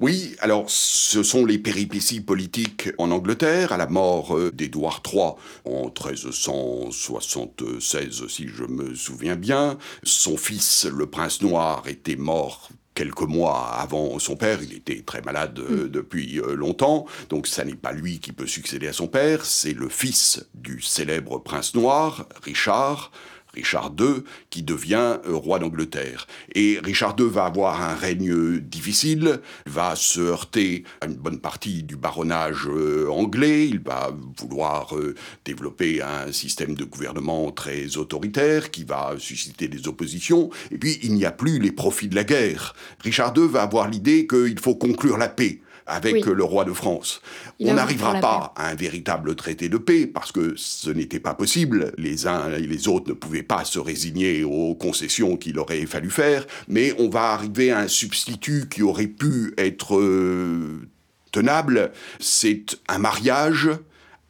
[0.00, 5.32] Oui, alors ce sont les péripéties politiques en Angleterre, à la mort euh, d'Édouard III
[5.66, 9.76] en 1376, si je me souviens bien.
[10.02, 14.62] Son fils, le prince noir, était mort quelques mois avant son père.
[14.62, 15.88] Il était très malade euh, mm.
[15.88, 19.74] depuis euh, longtemps, donc ça n'est pas lui qui peut succéder à son père, c'est
[19.74, 23.12] le fils du célèbre prince noir, Richard,
[23.54, 26.26] Richard II, qui devient euh, roi d'Angleterre.
[26.54, 31.82] Et Richard II va avoir un règne difficile, va se heurter à une bonne partie
[31.82, 38.70] du baronnage euh, anglais, il va vouloir euh, développer un système de gouvernement très autoritaire
[38.70, 42.24] qui va susciter des oppositions, et puis il n'y a plus les profits de la
[42.24, 42.74] guerre.
[43.00, 47.20] Richard II va avoir l'idée qu'il faut conclure la paix avec le roi de France.
[47.60, 51.92] on n'arrivera pas à un véritable traité de paix parce que ce n'était pas possible.
[51.98, 56.10] Les uns et les autres ne pouvaient pas se résigner aux concessions qu'il aurait fallu
[56.10, 60.88] faire, mais on va arriver à un substitut qui aurait pu être euh,
[61.32, 61.92] tenable.
[62.18, 63.70] C'est un mariage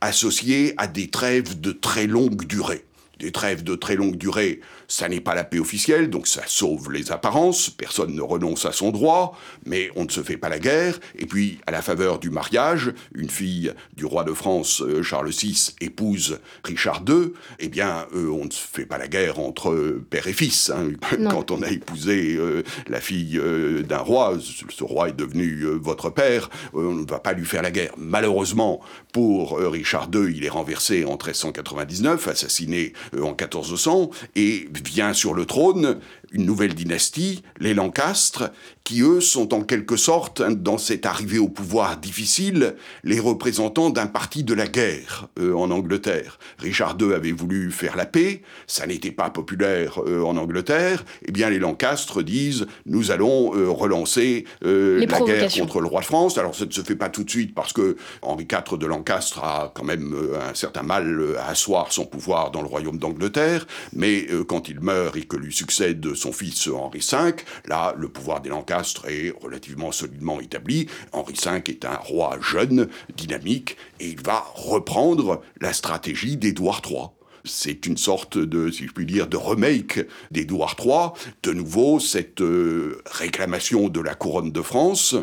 [0.01, 2.85] associé à des trêves de très longue durée.
[3.19, 6.91] Des trêves de très longue durée, ça n'est pas la paix officielle, donc ça sauve
[6.91, 10.59] les apparences, personne ne renonce à son droit, mais on ne se fait pas la
[10.59, 10.99] guerre.
[11.17, 15.31] Et puis, à la faveur du mariage, une fille du roi de France, euh, Charles
[15.31, 20.01] VI, épouse Richard II, eh bien, euh, on ne se fait pas la guerre entre
[20.11, 20.71] père et fils.
[20.71, 20.91] Hein.
[21.31, 23.41] Quand on a épousé euh, la fille
[23.89, 27.71] d'un roi, ce roi est devenu votre père, on ne va pas lui faire la
[27.71, 27.93] guerre.
[27.97, 28.81] Malheureusement,
[29.13, 35.45] pour Richard II, il est renversé en 1399, assassiné en 1400, et vient sur le
[35.45, 35.99] trône
[36.33, 38.51] une nouvelle dynastie, les Lancastres,
[38.85, 43.91] qui eux sont en quelque sorte, hein, dans cette arrivée au pouvoir difficile, les représentants
[43.91, 46.39] d'un parti de la guerre euh, en Angleterre.
[46.59, 51.31] Richard II avait voulu faire la paix, ça n'était pas populaire euh, en Angleterre, eh
[51.33, 56.39] bien les Lancastres disent nous allons euh, relancer la guerre contre le roi de France.
[56.39, 59.45] Alors ça ne se fait pas tout de suite parce que Henri IV de Lancastre
[59.45, 60.17] a quand même
[60.51, 65.17] un certain mal à asseoir son pouvoir dans le royaume d'Angleterre, mais quand il meurt
[65.17, 67.35] et que lui succède son fils Henri V,
[67.67, 70.87] là le pouvoir des Lancastres est relativement solidement établi.
[71.13, 77.07] Henri V est un roi jeune, dynamique, et il va reprendre la stratégie d'Édouard III.
[77.45, 81.33] C'est une sorte de, si je puis dire, de remake d'Édouard III.
[81.43, 85.17] De nouveau, cette euh, réclamation de la couronne de France,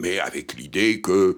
[0.00, 1.36] mais avec l'idée que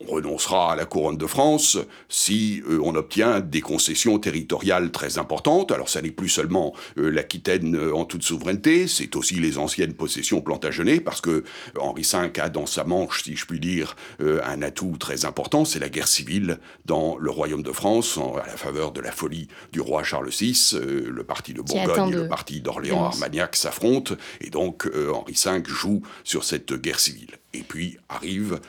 [0.00, 1.78] on renoncera à la couronne de France
[2.08, 5.72] si euh, on obtient des concessions territoriales très importantes.
[5.72, 9.94] Alors ça n'est plus seulement euh, l'Aquitaine euh, en toute souveraineté, c'est aussi les anciennes
[9.94, 11.44] possessions plantagenées, parce que
[11.78, 15.78] Henri V a dans sa manche, si je puis dire, un atout très important, c'est
[15.78, 19.80] la guerre civile dans le royaume de France, à la faveur de la folie du
[19.80, 20.72] roi Charles VI.
[20.74, 26.44] le parti de Bourgogne et le parti d'Orléans-Armagnac s'affrontent, et donc Henri V joue sur
[26.44, 27.38] cette guerre civile.
[27.52, 28.60] Et puis arrive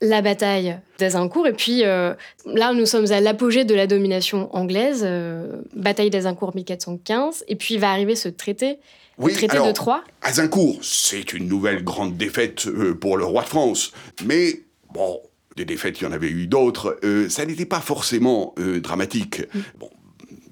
[0.00, 1.46] la bataille d'Azincourt.
[1.46, 2.14] Et puis euh,
[2.46, 7.44] là, nous sommes à l'apogée de la domination anglaise, euh, bataille d'Azincourt 1415.
[7.48, 8.78] Et puis va arriver ce traité,
[9.18, 10.02] le traité de Troyes.
[10.22, 13.92] Azincourt, c'est une nouvelle grande défaite euh, pour le roi de France.
[14.24, 15.20] Mais bon,
[15.56, 16.98] des défaites, il y en avait eu d'autres.
[17.28, 19.40] ça n'était pas forcément dramatique.
[19.52, 19.60] Mm.
[19.78, 19.90] Bon,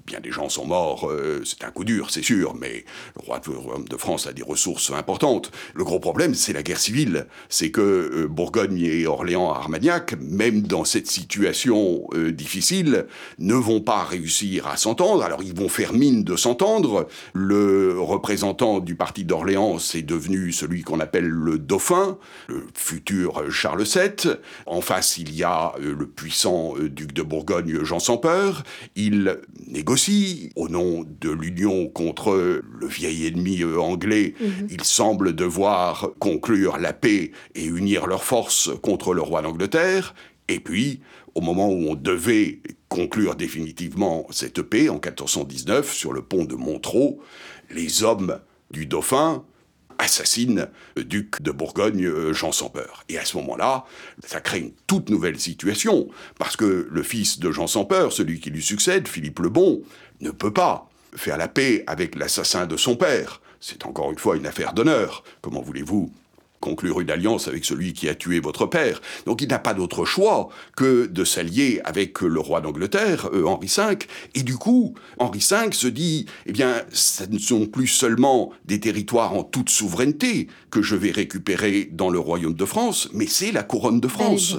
[0.09, 2.83] bien des gens sont morts, euh, c'est un coup dur, c'est sûr, mais
[3.15, 5.51] le roi de France a des ressources importantes.
[5.75, 7.27] Le gros problème, c'est la guerre civile.
[7.47, 13.05] C'est que euh, Bourgogne et Orléans Armagnac, même dans cette situation euh, difficile,
[13.37, 15.23] ne vont pas réussir à s'entendre.
[15.23, 17.07] Alors ils vont faire mine de s'entendre.
[17.33, 22.17] Le représentant du parti d'Orléans, c'est devenu celui qu'on appelle le dauphin,
[22.47, 24.33] le futur Charles VII.
[24.65, 28.63] En face, il y a le puissant duc de Bourgogne, Jean sans peur.
[28.95, 32.31] Il négocie aussi, au nom de l'union contre
[32.63, 34.67] le vieil ennemi euh, anglais, mhm.
[34.71, 40.15] ils semblent devoir conclure la paix et unir leurs forces contre le roi d'Angleterre.
[40.47, 41.01] Et puis,
[41.35, 46.55] au moment où on devait conclure définitivement cette paix, en 1419, sur le pont de
[46.55, 47.17] Montreux,
[47.69, 48.39] les hommes
[48.71, 49.43] du dauphin
[49.99, 53.03] assassine le duc de Bourgogne, euh, Jean sans peur.
[53.09, 53.85] Et à ce moment-là,
[54.25, 56.07] ça crée une toute nouvelle situation,
[56.39, 59.81] parce que le fils de Jean sans peur, celui qui lui succède, Philippe le Bon,
[60.21, 63.41] ne peut pas faire la paix avec l'assassin de son père.
[63.59, 65.23] C'est encore une fois une affaire d'honneur.
[65.41, 66.11] Comment voulez-vous
[66.59, 69.01] conclure une alliance avec celui qui a tué votre père.
[69.25, 73.71] Donc il n'a pas d'autre choix que de s'allier avec le roi d'Angleterre, euh, Henri
[73.75, 73.97] V,
[74.35, 78.79] et du coup, Henri V se dit, eh bien, ce ne sont plus seulement des
[78.79, 83.51] territoires en toute souveraineté que je vais récupérer dans le royaume de France, mais c'est
[83.51, 84.57] la couronne de France.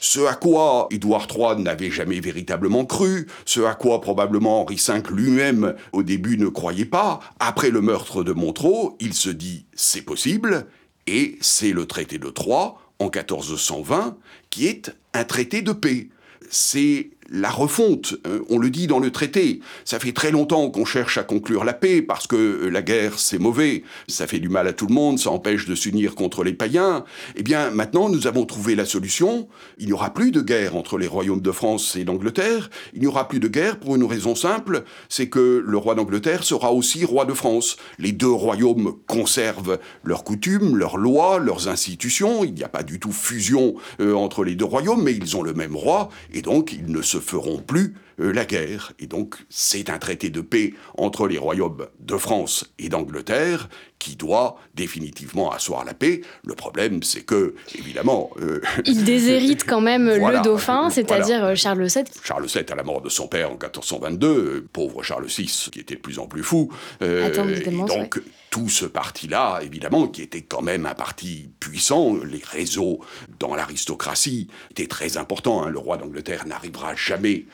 [0.00, 5.00] Ce à quoi Édouard III n'avait jamais véritablement cru, ce à quoi probablement Henri V
[5.10, 10.02] lui-même au début ne croyait pas, après le meurtre de Montreux, il se dit c'est
[10.02, 10.66] possible,
[11.06, 14.16] et c'est le traité de Troyes, en 1420,
[14.50, 16.08] qui est un traité de paix.
[16.50, 19.60] C'est la refonte, euh, on le dit dans le traité.
[19.86, 23.18] Ça fait très longtemps qu'on cherche à conclure la paix parce que euh, la guerre
[23.18, 26.44] c'est mauvais, ça fait du mal à tout le monde, ça empêche de s'unir contre
[26.44, 27.04] les païens.
[27.34, 29.48] Eh bien maintenant nous avons trouvé la solution.
[29.78, 32.68] Il n'y aura plus de guerre entre les royaumes de France et d'Angleterre.
[32.92, 36.44] Il n'y aura plus de guerre pour une raison simple, c'est que le roi d'Angleterre
[36.44, 37.76] sera aussi roi de France.
[37.98, 42.44] Les deux royaumes conservent leurs coutumes, leurs lois, leurs institutions.
[42.44, 45.42] Il n'y a pas du tout fusion euh, entre les deux royaumes, mais ils ont
[45.42, 48.92] le même roi et donc ils ne se feront plus la guerre.
[48.98, 54.16] Et donc, c'est un traité de paix entre les royaumes de France et d'Angleterre qui
[54.16, 56.22] doit définitivement asseoir la paix.
[56.44, 58.30] Le problème, c'est que, évidemment...
[58.40, 62.04] Euh, Il déshérite quand même le dauphin, c'est-à-dire euh, Charles VII.
[62.24, 65.94] Charles VII, à la mort de son père en 1422, pauvre Charles VI, qui était
[65.94, 66.72] de plus en plus fou.
[67.00, 68.20] donc,
[68.52, 73.00] tout ce parti-là, évidemment, qui était quand même un parti puissant, les réseaux
[73.38, 75.62] dans l'aristocratie étaient très importants.
[75.62, 75.70] Hein.
[75.70, 77.46] Le roi d'Angleterre n'arrivera jamais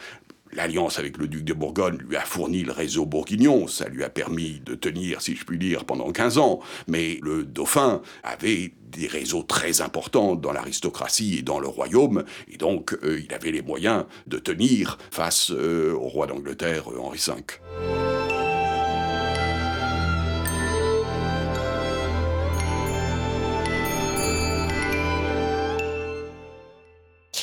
[0.53, 4.09] L'alliance avec le duc de Bourgogne lui a fourni le réseau bourguignon, ça lui a
[4.09, 9.07] permis de tenir, si je puis dire, pendant 15 ans, mais le dauphin avait des
[9.07, 13.63] réseaux très importants dans l'aristocratie et dans le royaume, et donc euh, il avait les
[13.63, 18.08] moyens de tenir face euh, au roi d'Angleterre euh, Henri V.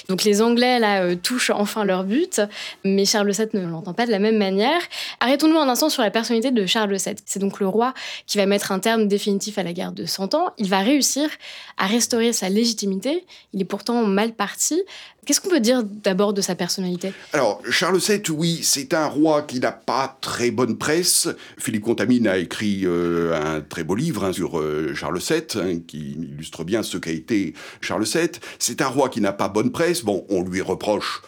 [0.10, 2.42] Donc les Anglais, là, euh, touchent enfin leur but,
[2.84, 4.80] mais Charles VII ne l'entend pas de la même manière.
[5.20, 7.16] Arrêtons-nous un instant sur la personnalité de Charles VII.
[7.26, 7.94] C'est donc le roi
[8.28, 10.54] qui va mettre un terme définitif à la guerre de Cent Ans.
[10.58, 11.30] Il va réussir
[11.78, 13.26] à restaurer sa légitimité.
[13.54, 14.82] Il est pourtant mal parti.
[15.26, 17.12] Qu'est-ce qu'on peut dire d'abord de sa personnalité?
[17.34, 21.28] Alors, Charles VII, oui, c'est un roi qui n'a pas très bonne presse.
[21.58, 25.80] Philippe Contamine a écrit euh, un très beau livre hein, sur euh, Charles VII, hein,
[25.88, 28.30] qui illustre bien ce qu'a été Charles VII.
[28.60, 29.95] C'est un roi qui n'a pas bonne presse.
[30.04, 31.22] Bon, on lui reproche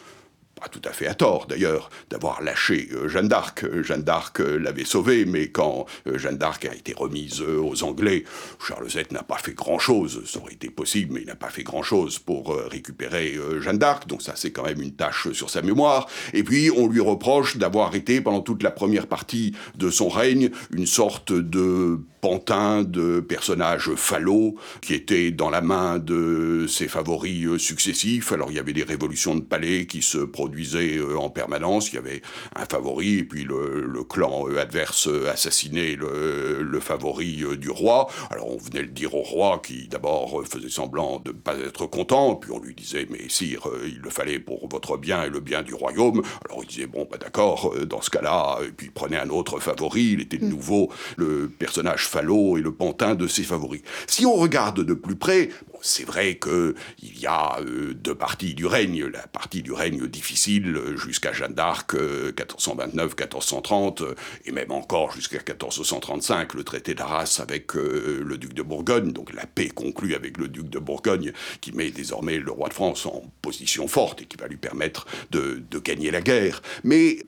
[0.58, 3.64] pas tout à fait à tort d'ailleurs, d'avoir lâché euh, Jeanne d'Arc.
[3.64, 8.24] Euh, Jeanne d'Arc euh, l'avait sauvée, mais quand Jeanne d'Arc a été remise aux Anglais,
[8.66, 10.22] Charles VII n'a pas fait grand-chose.
[10.26, 14.22] Ça aurait été possible, mais il n'a pas fait grand-chose pour récupérer Jeanne d'Arc, donc
[14.22, 16.08] ça c'est quand même une tâche sur sa mémoire.
[16.32, 20.50] Et puis on lui reproche d'avoir été pendant toute la première partie de son règne
[20.72, 27.58] une sorte de pantin de personnages fallots qui étaient dans la main de ses favoris
[27.58, 28.32] successifs.
[28.32, 31.92] Alors il y avait des révolutions de palais qui se produisaient euh, en permanence.
[31.92, 32.22] Il y avait
[32.54, 38.08] un favori et puis le, clan euh, adverse euh, assassinait le, le favori du roi.
[38.30, 41.86] Alors on venait le dire au roi qui d'abord faisait semblant de ne pas être
[41.86, 45.40] content, puis on lui disait mais sire, il le fallait pour votre bien et le
[45.40, 46.22] bien du royaume.
[46.48, 50.12] Alors il disait bon bah d'accord, dans ce cas-là, et puis prenait un autre favori,
[50.12, 50.50] il était de mm.
[50.50, 53.82] nouveau le personnage Fallot et le pantin de ses favoris.
[54.06, 55.50] Si on regarde de plus près,
[55.88, 59.06] c'est vrai qu'il y a euh, deux parties du règne.
[59.06, 64.14] La partie du règne difficile euh, jusqu'à Jeanne d'Arc, 1429-1430, euh,
[64.44, 69.46] et même encore jusqu'à 1435, le traité d'Arras avec le duc de Bourgogne, donc la
[69.46, 73.22] paix conclue avec le duc de Bourgogne, qui met désormais le roi de France en
[73.42, 76.62] position forte et qui va lui permettre de gagner la guerre.
[76.84, 77.18] Mais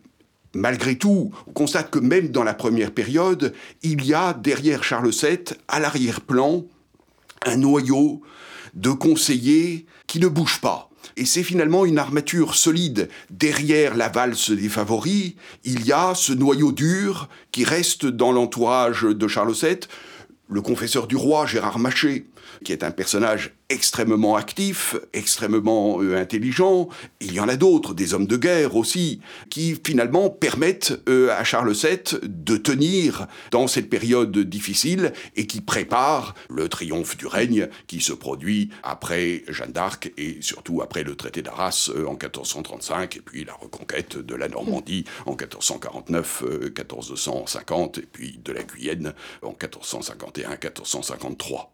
[0.52, 3.54] Malgré tout, on constate que même dans la première période,
[3.84, 6.64] il y a derrière Charles VII, à l'arrière-plan,
[7.46, 8.20] un noyau
[8.74, 10.90] de conseillers qui ne bougent pas.
[11.16, 13.08] Et c'est finalement une armature solide.
[13.30, 19.02] Derrière la valse des favoris, il y a ce noyau dur qui reste dans l'entourage
[19.02, 19.78] de Charles VII,
[20.48, 22.26] le confesseur du roi, Gérard Maché,
[22.64, 26.88] qui est un personnage extrêmement actif, extrêmement euh, intelligent.
[27.20, 31.44] Il y en a d'autres, des hommes de guerre aussi, qui finalement permettent euh, à
[31.44, 37.68] Charles VII de tenir dans cette période difficile et qui préparent le triomphe du règne
[37.86, 43.16] qui se produit après Jeanne d'Arc et surtout après le traité d'Arras euh, en 1435
[43.16, 49.52] et puis la reconquête de la Normandie en 1449-1450 et puis de la Guyenne en
[49.52, 51.68] 1451-1453.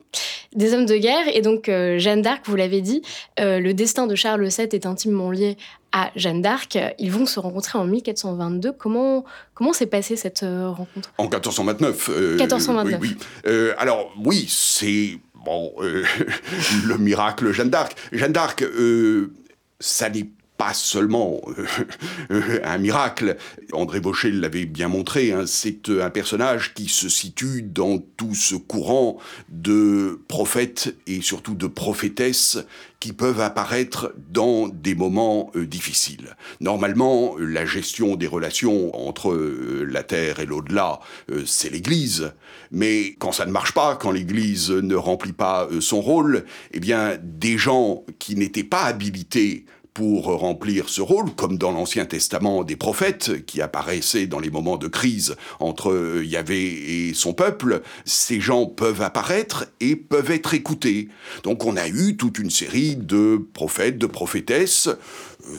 [0.55, 3.03] Des hommes de guerre et donc Jeanne d'Arc, vous l'avez dit,
[3.41, 5.57] euh, le destin de Charles VII est intimement lié
[5.93, 6.79] à Jeanne d'Arc.
[6.99, 8.73] Ils vont se rencontrer en 1422.
[8.73, 11.12] Comment, comment s'est passée cette euh, rencontre?
[11.19, 12.09] En 1429.
[12.37, 13.01] 1429.
[13.01, 13.17] Oui,
[13.79, 17.97] alors, oui, c'est bon, le miracle Jeanne d'Arc.
[18.12, 18.64] Jeanne d'Arc,
[19.81, 20.27] ça n'est
[20.57, 21.41] pas seulement
[22.31, 23.37] euh, un miracle.
[23.73, 28.55] André Baucher l'avait bien montré, hein, c'est un personnage qui se situe dans tout ce
[28.55, 32.59] courant de prophètes et surtout de prophétesses
[32.99, 36.37] qui peuvent apparaître dans des moments euh, difficiles.
[36.61, 41.01] Normalement, la gestion des relations entre euh, la Terre et l'au-delà,
[41.45, 42.33] c'est l'Église.
[42.71, 47.19] Mais quand ça ne marche pas, quand l'Église ne remplit pas son rôle, eh bien,
[47.23, 49.67] des gens qui n'étaient pas habilités
[49.97, 54.77] pour remplir ce rôle, comme dans l'Ancien Testament des prophètes qui apparaissaient dans les moments
[54.77, 61.09] de crise entre Yahvé et son peuple, ces gens peuvent apparaître et peuvent être écoutés.
[61.45, 64.91] Donc on a eu toute une série de prophètes, de prophétesses,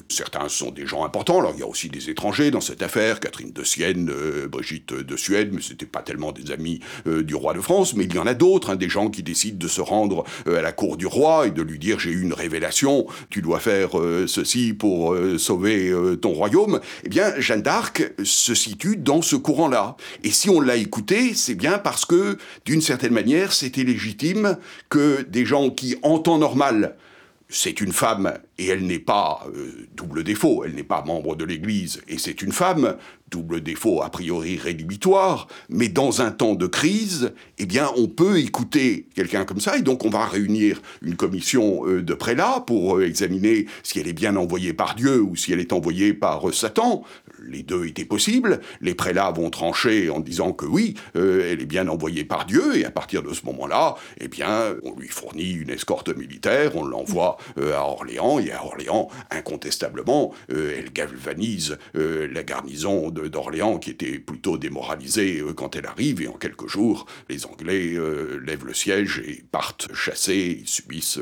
[0.10, 3.20] certains sont des gens importants, alors il y a aussi des étrangers dans cette affaire,
[3.20, 7.36] Catherine de Sienne, euh, Brigitte de Suède, mais c'était pas tellement des amis euh, du
[7.36, 9.68] roi de France, mais il y en a d'autres, hein, des gens qui décident de
[9.68, 13.08] se rendre à la cour du roi et de lui dire j'ai eu une révélation,
[13.30, 13.92] tu dois faire
[14.28, 16.80] ceci pour sauver ton royaume.
[17.04, 19.98] Eh bien, Jeanne d'Arc se situe dans ce courant-là.
[20.24, 24.58] Et si on l'a écouté, c'est bien parce que, d'une certaine manière, c'était légitime
[24.90, 26.96] que des gens qui, en temps normal,
[27.50, 31.46] c'est une femme et elle n'est pas euh, double défaut, elle n'est pas membre de
[31.46, 32.98] l'Église et c'est une femme,
[33.30, 38.40] double défaut a priori rédhibitoire, mais dans un temps de crise, eh bien on peut
[38.40, 42.98] écouter quelqu'un comme ça et donc on va réunir une commission euh, de prélats pour
[42.98, 46.54] euh, examiner si elle est bien envoyée par Dieu ou si elle est envoyée par
[46.54, 47.04] Satan.
[47.48, 48.60] Les deux étaient possibles.
[48.82, 52.78] Les prélats vont trancher en disant que oui, euh, elle est bien envoyée par Dieu,
[52.78, 56.86] et à partir de ce moment-là, eh bien, on lui fournit une escorte militaire, on
[56.86, 63.92] l'envoie euh, à Orléans, et à Orléans, incontestablement, euh, elle galvanise la garnison d'Orléans, qui
[63.92, 67.96] était plutôt démoralisée quand elle arrive, et en quelques jours, les Anglais
[68.46, 71.20] lèvent le siège et partent chasser, ils subissent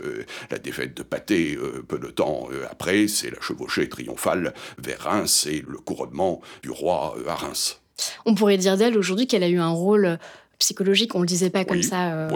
[0.49, 1.57] la défaite de Pâté
[1.87, 6.14] peu de temps après, c'est la chevauchée triomphale vers Reims et le couronnement
[6.61, 7.79] du roi à Reims.
[8.25, 10.19] On pourrait dire d'elle aujourd'hui qu'elle a eu un rôle
[10.59, 12.29] psychologique, on le disait pas comme ça euh,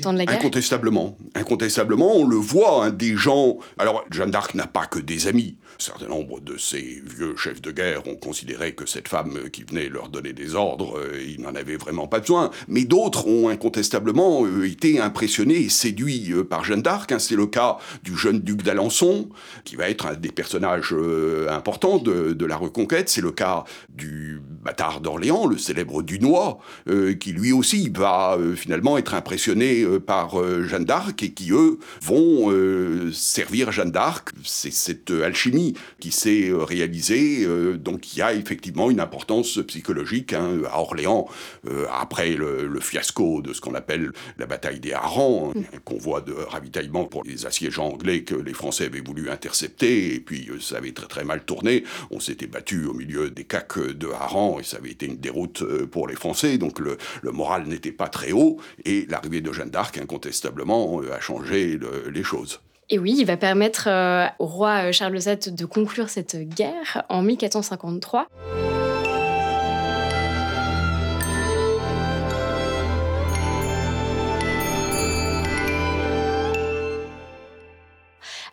[0.00, 0.36] dans la guerre.
[0.36, 3.58] Incontestablement, incontestablement, on le voit, hein, des gens.
[3.78, 5.56] Alors Jeanne d'Arc n'a pas que des amis.
[5.80, 9.64] Un certain nombre de ces vieux chefs de guerre ont considéré que cette femme qui
[9.64, 12.50] venait leur donner des ordres, euh, ils n'en avaient vraiment pas besoin.
[12.68, 17.10] Mais d'autres ont incontestablement euh, été impressionnés et séduits par Jeanne d'Arc.
[17.12, 17.18] Hein.
[17.18, 19.28] C'est le cas du jeune duc d'Alençon,
[19.64, 20.94] qui va être un des personnages
[21.48, 23.08] importants de, de, la Reconquête.
[23.08, 26.58] C'est le cas du bâtard d'Orléans, le célèbre Dunois,
[27.18, 31.30] qui lui aussi aussi va euh, finalement être impressionné euh, par euh, Jeanne d'Arc et
[31.30, 32.50] qui, eux, vont
[33.12, 34.30] servir Jeanne d'Arc.
[34.44, 37.46] C'est cette alchimie qui s'est réalisée.
[37.76, 41.28] donc il y a effectivement une importance psychologique hein, à Orléans,
[41.92, 47.04] après le, fiasco de ce qu'on appelle la bataille des harengs, un convoi de ravitaillement
[47.04, 51.06] pour les assiégeants anglais que les Français avaient voulu intercepter, et puis ça avait très
[51.06, 51.84] très mal tourné.
[52.10, 55.62] On s'était battu au milieu des caques de harengs, et ça avait été une déroute
[55.86, 56.58] pour les Français.
[56.58, 61.12] Donc le, le moral n'était pas très haut, et l'arrivée de Jeanne d'Arc, incontestablement, euh,
[61.12, 61.78] a changé
[62.12, 62.60] les choses.
[62.92, 67.04] Et oui, il va permettre euh, au roi euh, Charles VII de conclure cette guerre
[67.08, 68.26] en 1453.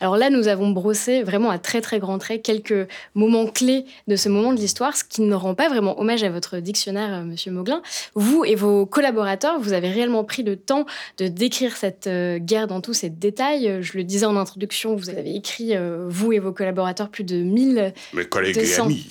[0.02, 4.16] Alors là, nous avons brossé vraiment à très très grands traits quelques moments clés de
[4.16, 7.24] ce moment de l'histoire, ce qui ne rend pas vraiment hommage à votre dictionnaire, euh,
[7.24, 7.82] Monsieur Mauglin.
[8.16, 10.86] Vous et vos collaborateurs, vous avez réellement pris le temps
[11.18, 13.80] de décrire cette euh, guerre dans tous ses détails.
[13.82, 17.38] Je le disais en introduction, vous avez écrit, euh, vous et vos collaborateurs, plus de
[17.38, 17.94] 1000...
[18.14, 19.08] Mes collègues et amis.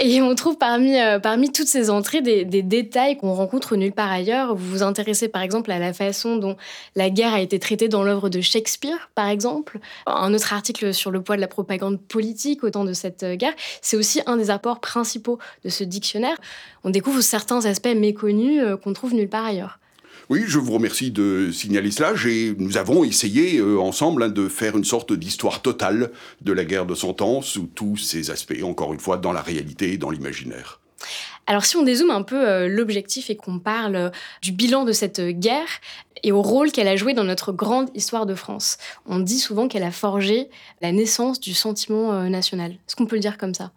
[0.00, 4.12] Et on trouve parmi, parmi toutes ces entrées des, des détails qu'on rencontre nulle part
[4.12, 4.54] ailleurs.
[4.54, 6.56] Vous vous intéressez par exemple à la façon dont
[6.94, 9.78] la guerre a été traitée dans l'œuvre de Shakespeare, par exemple
[10.22, 13.36] un autre article sur le poids de la propagande politique au temps de cette euh,
[13.36, 13.54] guerre.
[13.82, 16.36] C'est aussi un des apports principaux de ce dictionnaire.
[16.84, 19.78] On découvre certains aspects méconnus euh, qu'on trouve nulle part ailleurs.
[20.30, 22.12] Oui, je vous remercie de signaler cela.
[22.58, 26.10] Nous avons essayé euh, ensemble hein, de faire une sorte d'histoire totale
[26.42, 29.40] de la guerre de Cent Ans sous tous ses aspects, encore une fois, dans la
[29.40, 30.80] réalité et dans l'imaginaire.
[31.48, 35.80] Alors si on dézoome un peu l'objectif et qu'on parle du bilan de cette guerre,
[36.22, 38.78] et au rôle qu'elle a joué dans notre grande histoire de France.
[39.06, 40.48] On dit souvent qu'elle a forgé
[40.80, 42.72] la naissance du sentiment euh, national.
[42.72, 43.72] Est-ce qu'on peut le dire comme ça?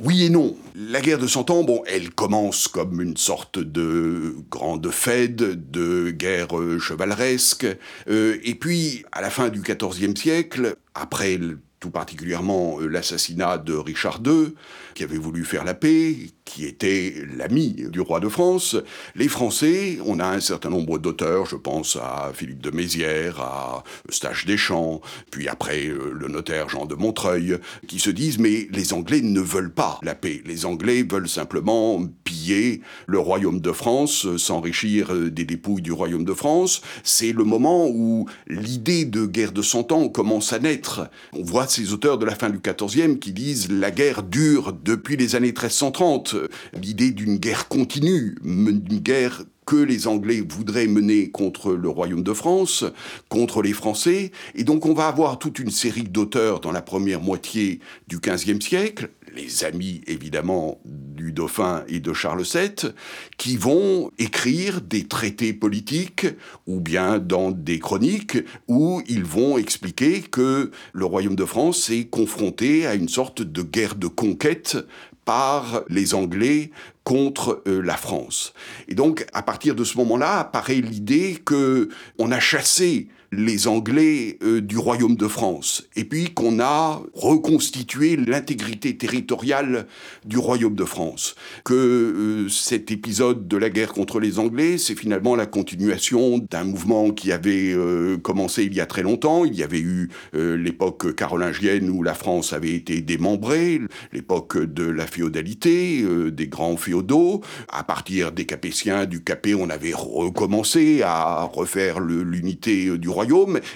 [0.00, 0.56] Oui et non.
[0.76, 6.10] La guerre de Cent Ans, bon, elle commence comme une sorte de grande fête, de
[6.10, 7.66] guerre euh, chevaleresque.
[8.08, 11.40] Euh, et puis, à la fin du XIVe siècle, après
[11.80, 14.54] tout particulièrement l'assassinat de Richard II,
[14.98, 18.74] qui avait voulu faire la paix, qui était l'ami du roi de France.
[19.14, 23.84] Les Français, on a un certain nombre d'auteurs, je pense à Philippe de Mézières, à
[24.10, 28.92] Eustache Deschamps, puis après euh, le notaire Jean de Montreuil, qui se disent mais les
[28.92, 30.42] Anglais ne veulent pas la paix.
[30.46, 36.24] Les Anglais veulent simplement piller le royaume de France, s'enrichir euh, des dépouilles du royaume
[36.24, 36.82] de France.
[37.04, 41.08] C'est le moment où l'idée de guerre de Cent Ans commence à naître.
[41.34, 45.18] On voit ces auteurs de la fin du XIVe qui disent la guerre dure depuis
[45.18, 46.34] les années 1330,
[46.72, 52.32] l'idée d'une guerre continue, une guerre que les Anglais voudraient mener contre le royaume de
[52.32, 52.86] France,
[53.28, 54.32] contre les Français.
[54.54, 58.62] Et donc on va avoir toute une série d'auteurs dans la première moitié du XVe
[58.62, 62.92] siècle, les amis évidemment du dauphin et de Charles VII,
[63.36, 66.26] qui vont écrire des traités politiques
[66.66, 72.06] ou bien dans des chroniques où ils vont expliquer que le royaume de France est
[72.10, 74.76] confronté à une sorte de guerre de conquête
[75.24, 76.70] par les Anglais
[77.04, 78.54] contre euh, la France.
[78.88, 84.38] Et donc, à partir de ce moment-là, apparaît l'idée que on a chassé les Anglais
[84.42, 89.86] euh, du royaume de France, et puis qu'on a reconstitué l'intégrité territoriale
[90.24, 94.94] du royaume de France, que euh, cet épisode de la guerre contre les Anglais, c'est
[94.94, 99.44] finalement la continuation d'un mouvement qui avait euh, commencé il y a très longtemps.
[99.44, 103.80] Il y avait eu l'époque carolingienne où la France avait été démembrée,
[104.12, 107.42] l'époque de la féodalité, des grands féodaux.
[107.68, 113.17] À partir des Capétiens, du Capet, on avait recommencé à refaire l'unité du royaume.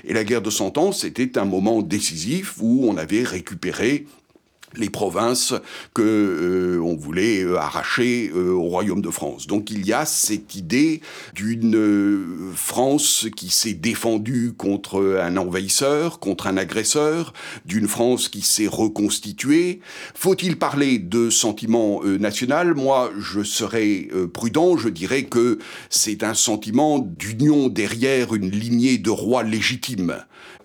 [0.05, 4.07] Et la guerre de Cent Ans, c'était un moment décisif où on avait récupéré
[4.77, 5.55] les provinces
[5.95, 9.47] que euh, on voulait euh, arracher euh, au royaume de France.
[9.47, 11.01] Donc il y a cette idée
[11.35, 17.33] d'une France qui s'est défendue contre un envahisseur, contre un agresseur,
[17.65, 19.81] d'une France qui s'est reconstituée.
[20.15, 22.75] Faut-il parler de sentiment national?
[22.75, 25.59] Moi, je serais prudent, je dirais que
[25.91, 30.17] c'est un sentiment d'union derrière une lignée de rois légitimes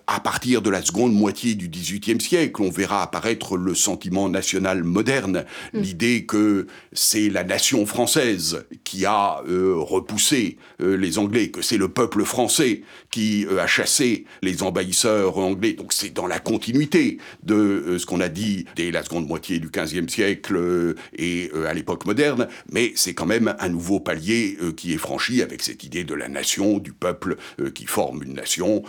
[0.08, 4.82] à partir de la seconde moitié du XVIIIe siècle, on verra apparaître le sentiment national
[4.82, 5.44] moderne,
[5.74, 5.80] mm.
[5.80, 11.76] l'idée que c'est la nation française qui a euh, repoussé euh, les Anglais, que c'est
[11.76, 12.80] le peuple français
[13.10, 15.74] qui euh, a chassé les envahisseurs anglais.
[15.74, 19.68] Donc c'est dans la continuité de ce qu'on a dit dès la seconde moitié du
[19.68, 24.98] XVe siècle et à l'époque moderne, mais c'est quand même un nouveau palier qui est
[24.98, 27.36] franchi avec cette idée de la nation, du peuple
[27.74, 28.82] qui forme une nation.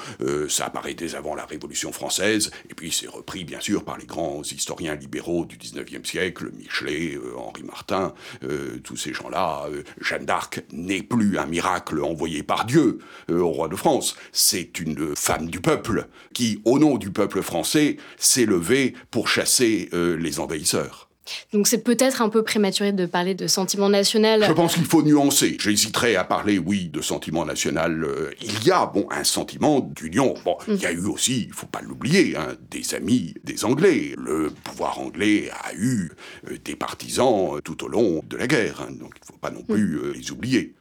[0.48, 4.42] ça apparaît avant la Révolution française, et puis c'est repris bien sûr par les grands
[4.42, 9.68] historiens libéraux du XIXe siècle, Michelet, euh, Henri Martin, euh, tous ces gens-là.
[9.70, 13.00] Euh, Jeanne d'Arc n'est plus un miracle envoyé par Dieu
[13.30, 17.98] au roi de France, c'est une femme du peuple qui, au nom du peuple français,
[18.18, 21.09] s'est levée pour chasser les envahisseurs.
[21.54, 24.44] Donc c'est peut-être un peu prématuré de parler de sentiment national.
[24.46, 25.58] Je pense qu'il faut nuancer.
[25.60, 28.04] J'hésiterais à parler, oui, de sentiment national.
[28.04, 30.34] Euh, il y a, bon, un sentiment d'union.
[30.46, 34.14] Bon, il y a eu aussi, il faut pas l'oublier, hein, des amis des Anglais.
[34.18, 36.12] Le pouvoir anglais a eu
[36.50, 38.82] euh, des partisans euh, tout au long de la guerre.
[38.82, 39.74] Hein, donc il ne faut pas non mm.
[39.74, 40.76] plus les oublier.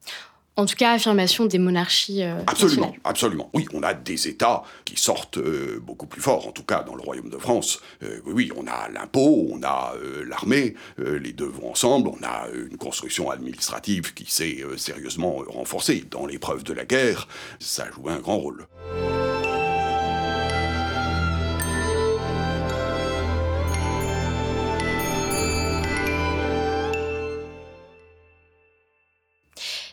[0.58, 2.24] En tout cas, affirmation des monarchies.
[2.24, 3.48] Euh, absolument, absolument.
[3.54, 6.96] Oui, on a des États qui sortent euh, beaucoup plus forts, en tout cas dans
[6.96, 7.80] le Royaume de France.
[8.02, 9.94] Euh, oui, on a l'impôt, on a
[10.26, 16.04] l'armée, les deux vont ensemble, on a une construction administrative qui s'est sérieusement renforcée.
[16.10, 17.28] Dans l'épreuve de la guerre,
[17.60, 18.66] ça a joué un grand rôle.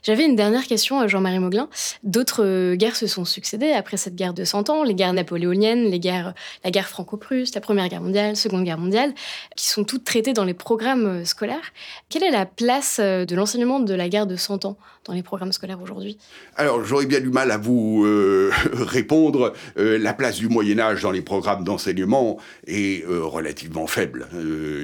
[0.05, 1.67] J'avais une dernière question à Jean-Marie Mauglin.
[2.03, 5.89] D'autres euh, guerres se sont succédées après cette guerre de 100 ans, les guerres napoléoniennes,
[5.89, 9.15] les guerres, la guerre franco-prusse, la Première Guerre mondiale, la Seconde Guerre mondiale,
[9.55, 11.73] qui sont toutes traitées dans les programmes euh, scolaires.
[12.07, 15.23] Quelle est la place euh, de l'enseignement de la guerre de 100 ans dans les
[15.23, 16.19] programmes scolaires aujourd'hui?
[16.55, 18.05] Alors, j'aurais bien du mal à vous
[18.73, 19.53] répondre.
[19.75, 24.27] la place du Moyen Âge dans les programmes d'enseignement est relativement faible.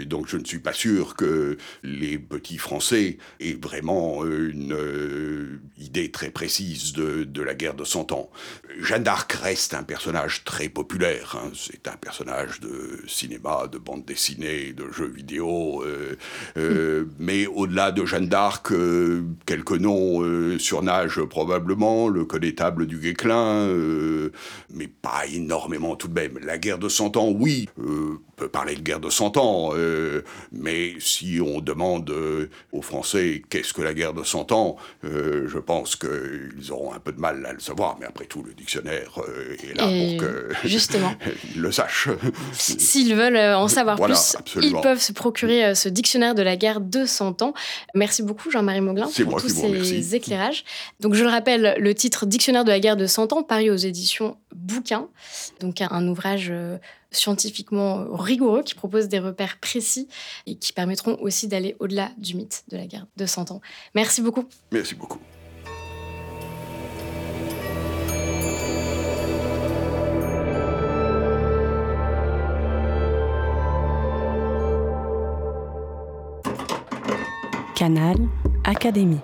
[0.06, 4.76] donc, je ne suis pas sûr que les petits Français aient vraiment une
[5.12, 8.30] euh, idée très précise de, la guerre de Cent Ans.
[8.80, 11.38] Jeanne d'Arc reste un personnage très populaire.
[11.38, 11.52] Hein.
[11.56, 15.84] C'est un personnage de cinéma, de bande dessinée, de jeux vidéo.
[15.84, 16.16] Euh,
[16.58, 18.72] euh, mais au-delà de Jeanne d'Arc,
[19.46, 20.22] quelques noms
[20.60, 22.08] surnagent probablement.
[22.08, 23.68] Le connétable du Guéclin,
[24.70, 26.38] mais pas énormément tout de même.
[26.44, 29.74] La guerre de Cent Ans, oui, on peut parler de guerre de Cent Ans,
[30.52, 32.14] mais si on demande
[32.72, 37.00] aux Français qu'est-ce que la guerre de Cent Ans, euh, je pense qu'ils auront un
[37.00, 40.62] peu de mal à le savoir, mais après tout, le dictionnaire euh, est là pour
[40.62, 42.10] qu'ils le sachent.
[42.52, 46.82] S'ils veulent euh, en savoir plus, ils peuvent se procurer ce dictionnaire de la guerre
[46.82, 47.54] de 100 ans.
[47.96, 50.64] Merci beaucoup, Jean-Marie Mauglin, pour tous ces éclairages.
[51.00, 53.76] Donc, je le rappelle, le titre Dictionnaire de la guerre de 100 ans, paru aux
[53.76, 55.08] éditions Bouquin,
[55.62, 56.52] donc un ouvrage
[57.12, 60.08] scientifiquement rigoureux qui propose des repères précis
[60.48, 63.62] et qui permettront aussi d'aller au-delà du mythe de la guerre de 100 ans.
[63.94, 64.46] Merci beaucoup.
[64.72, 65.20] Merci beaucoup.
[77.76, 78.16] Canal
[78.64, 79.22] Académie.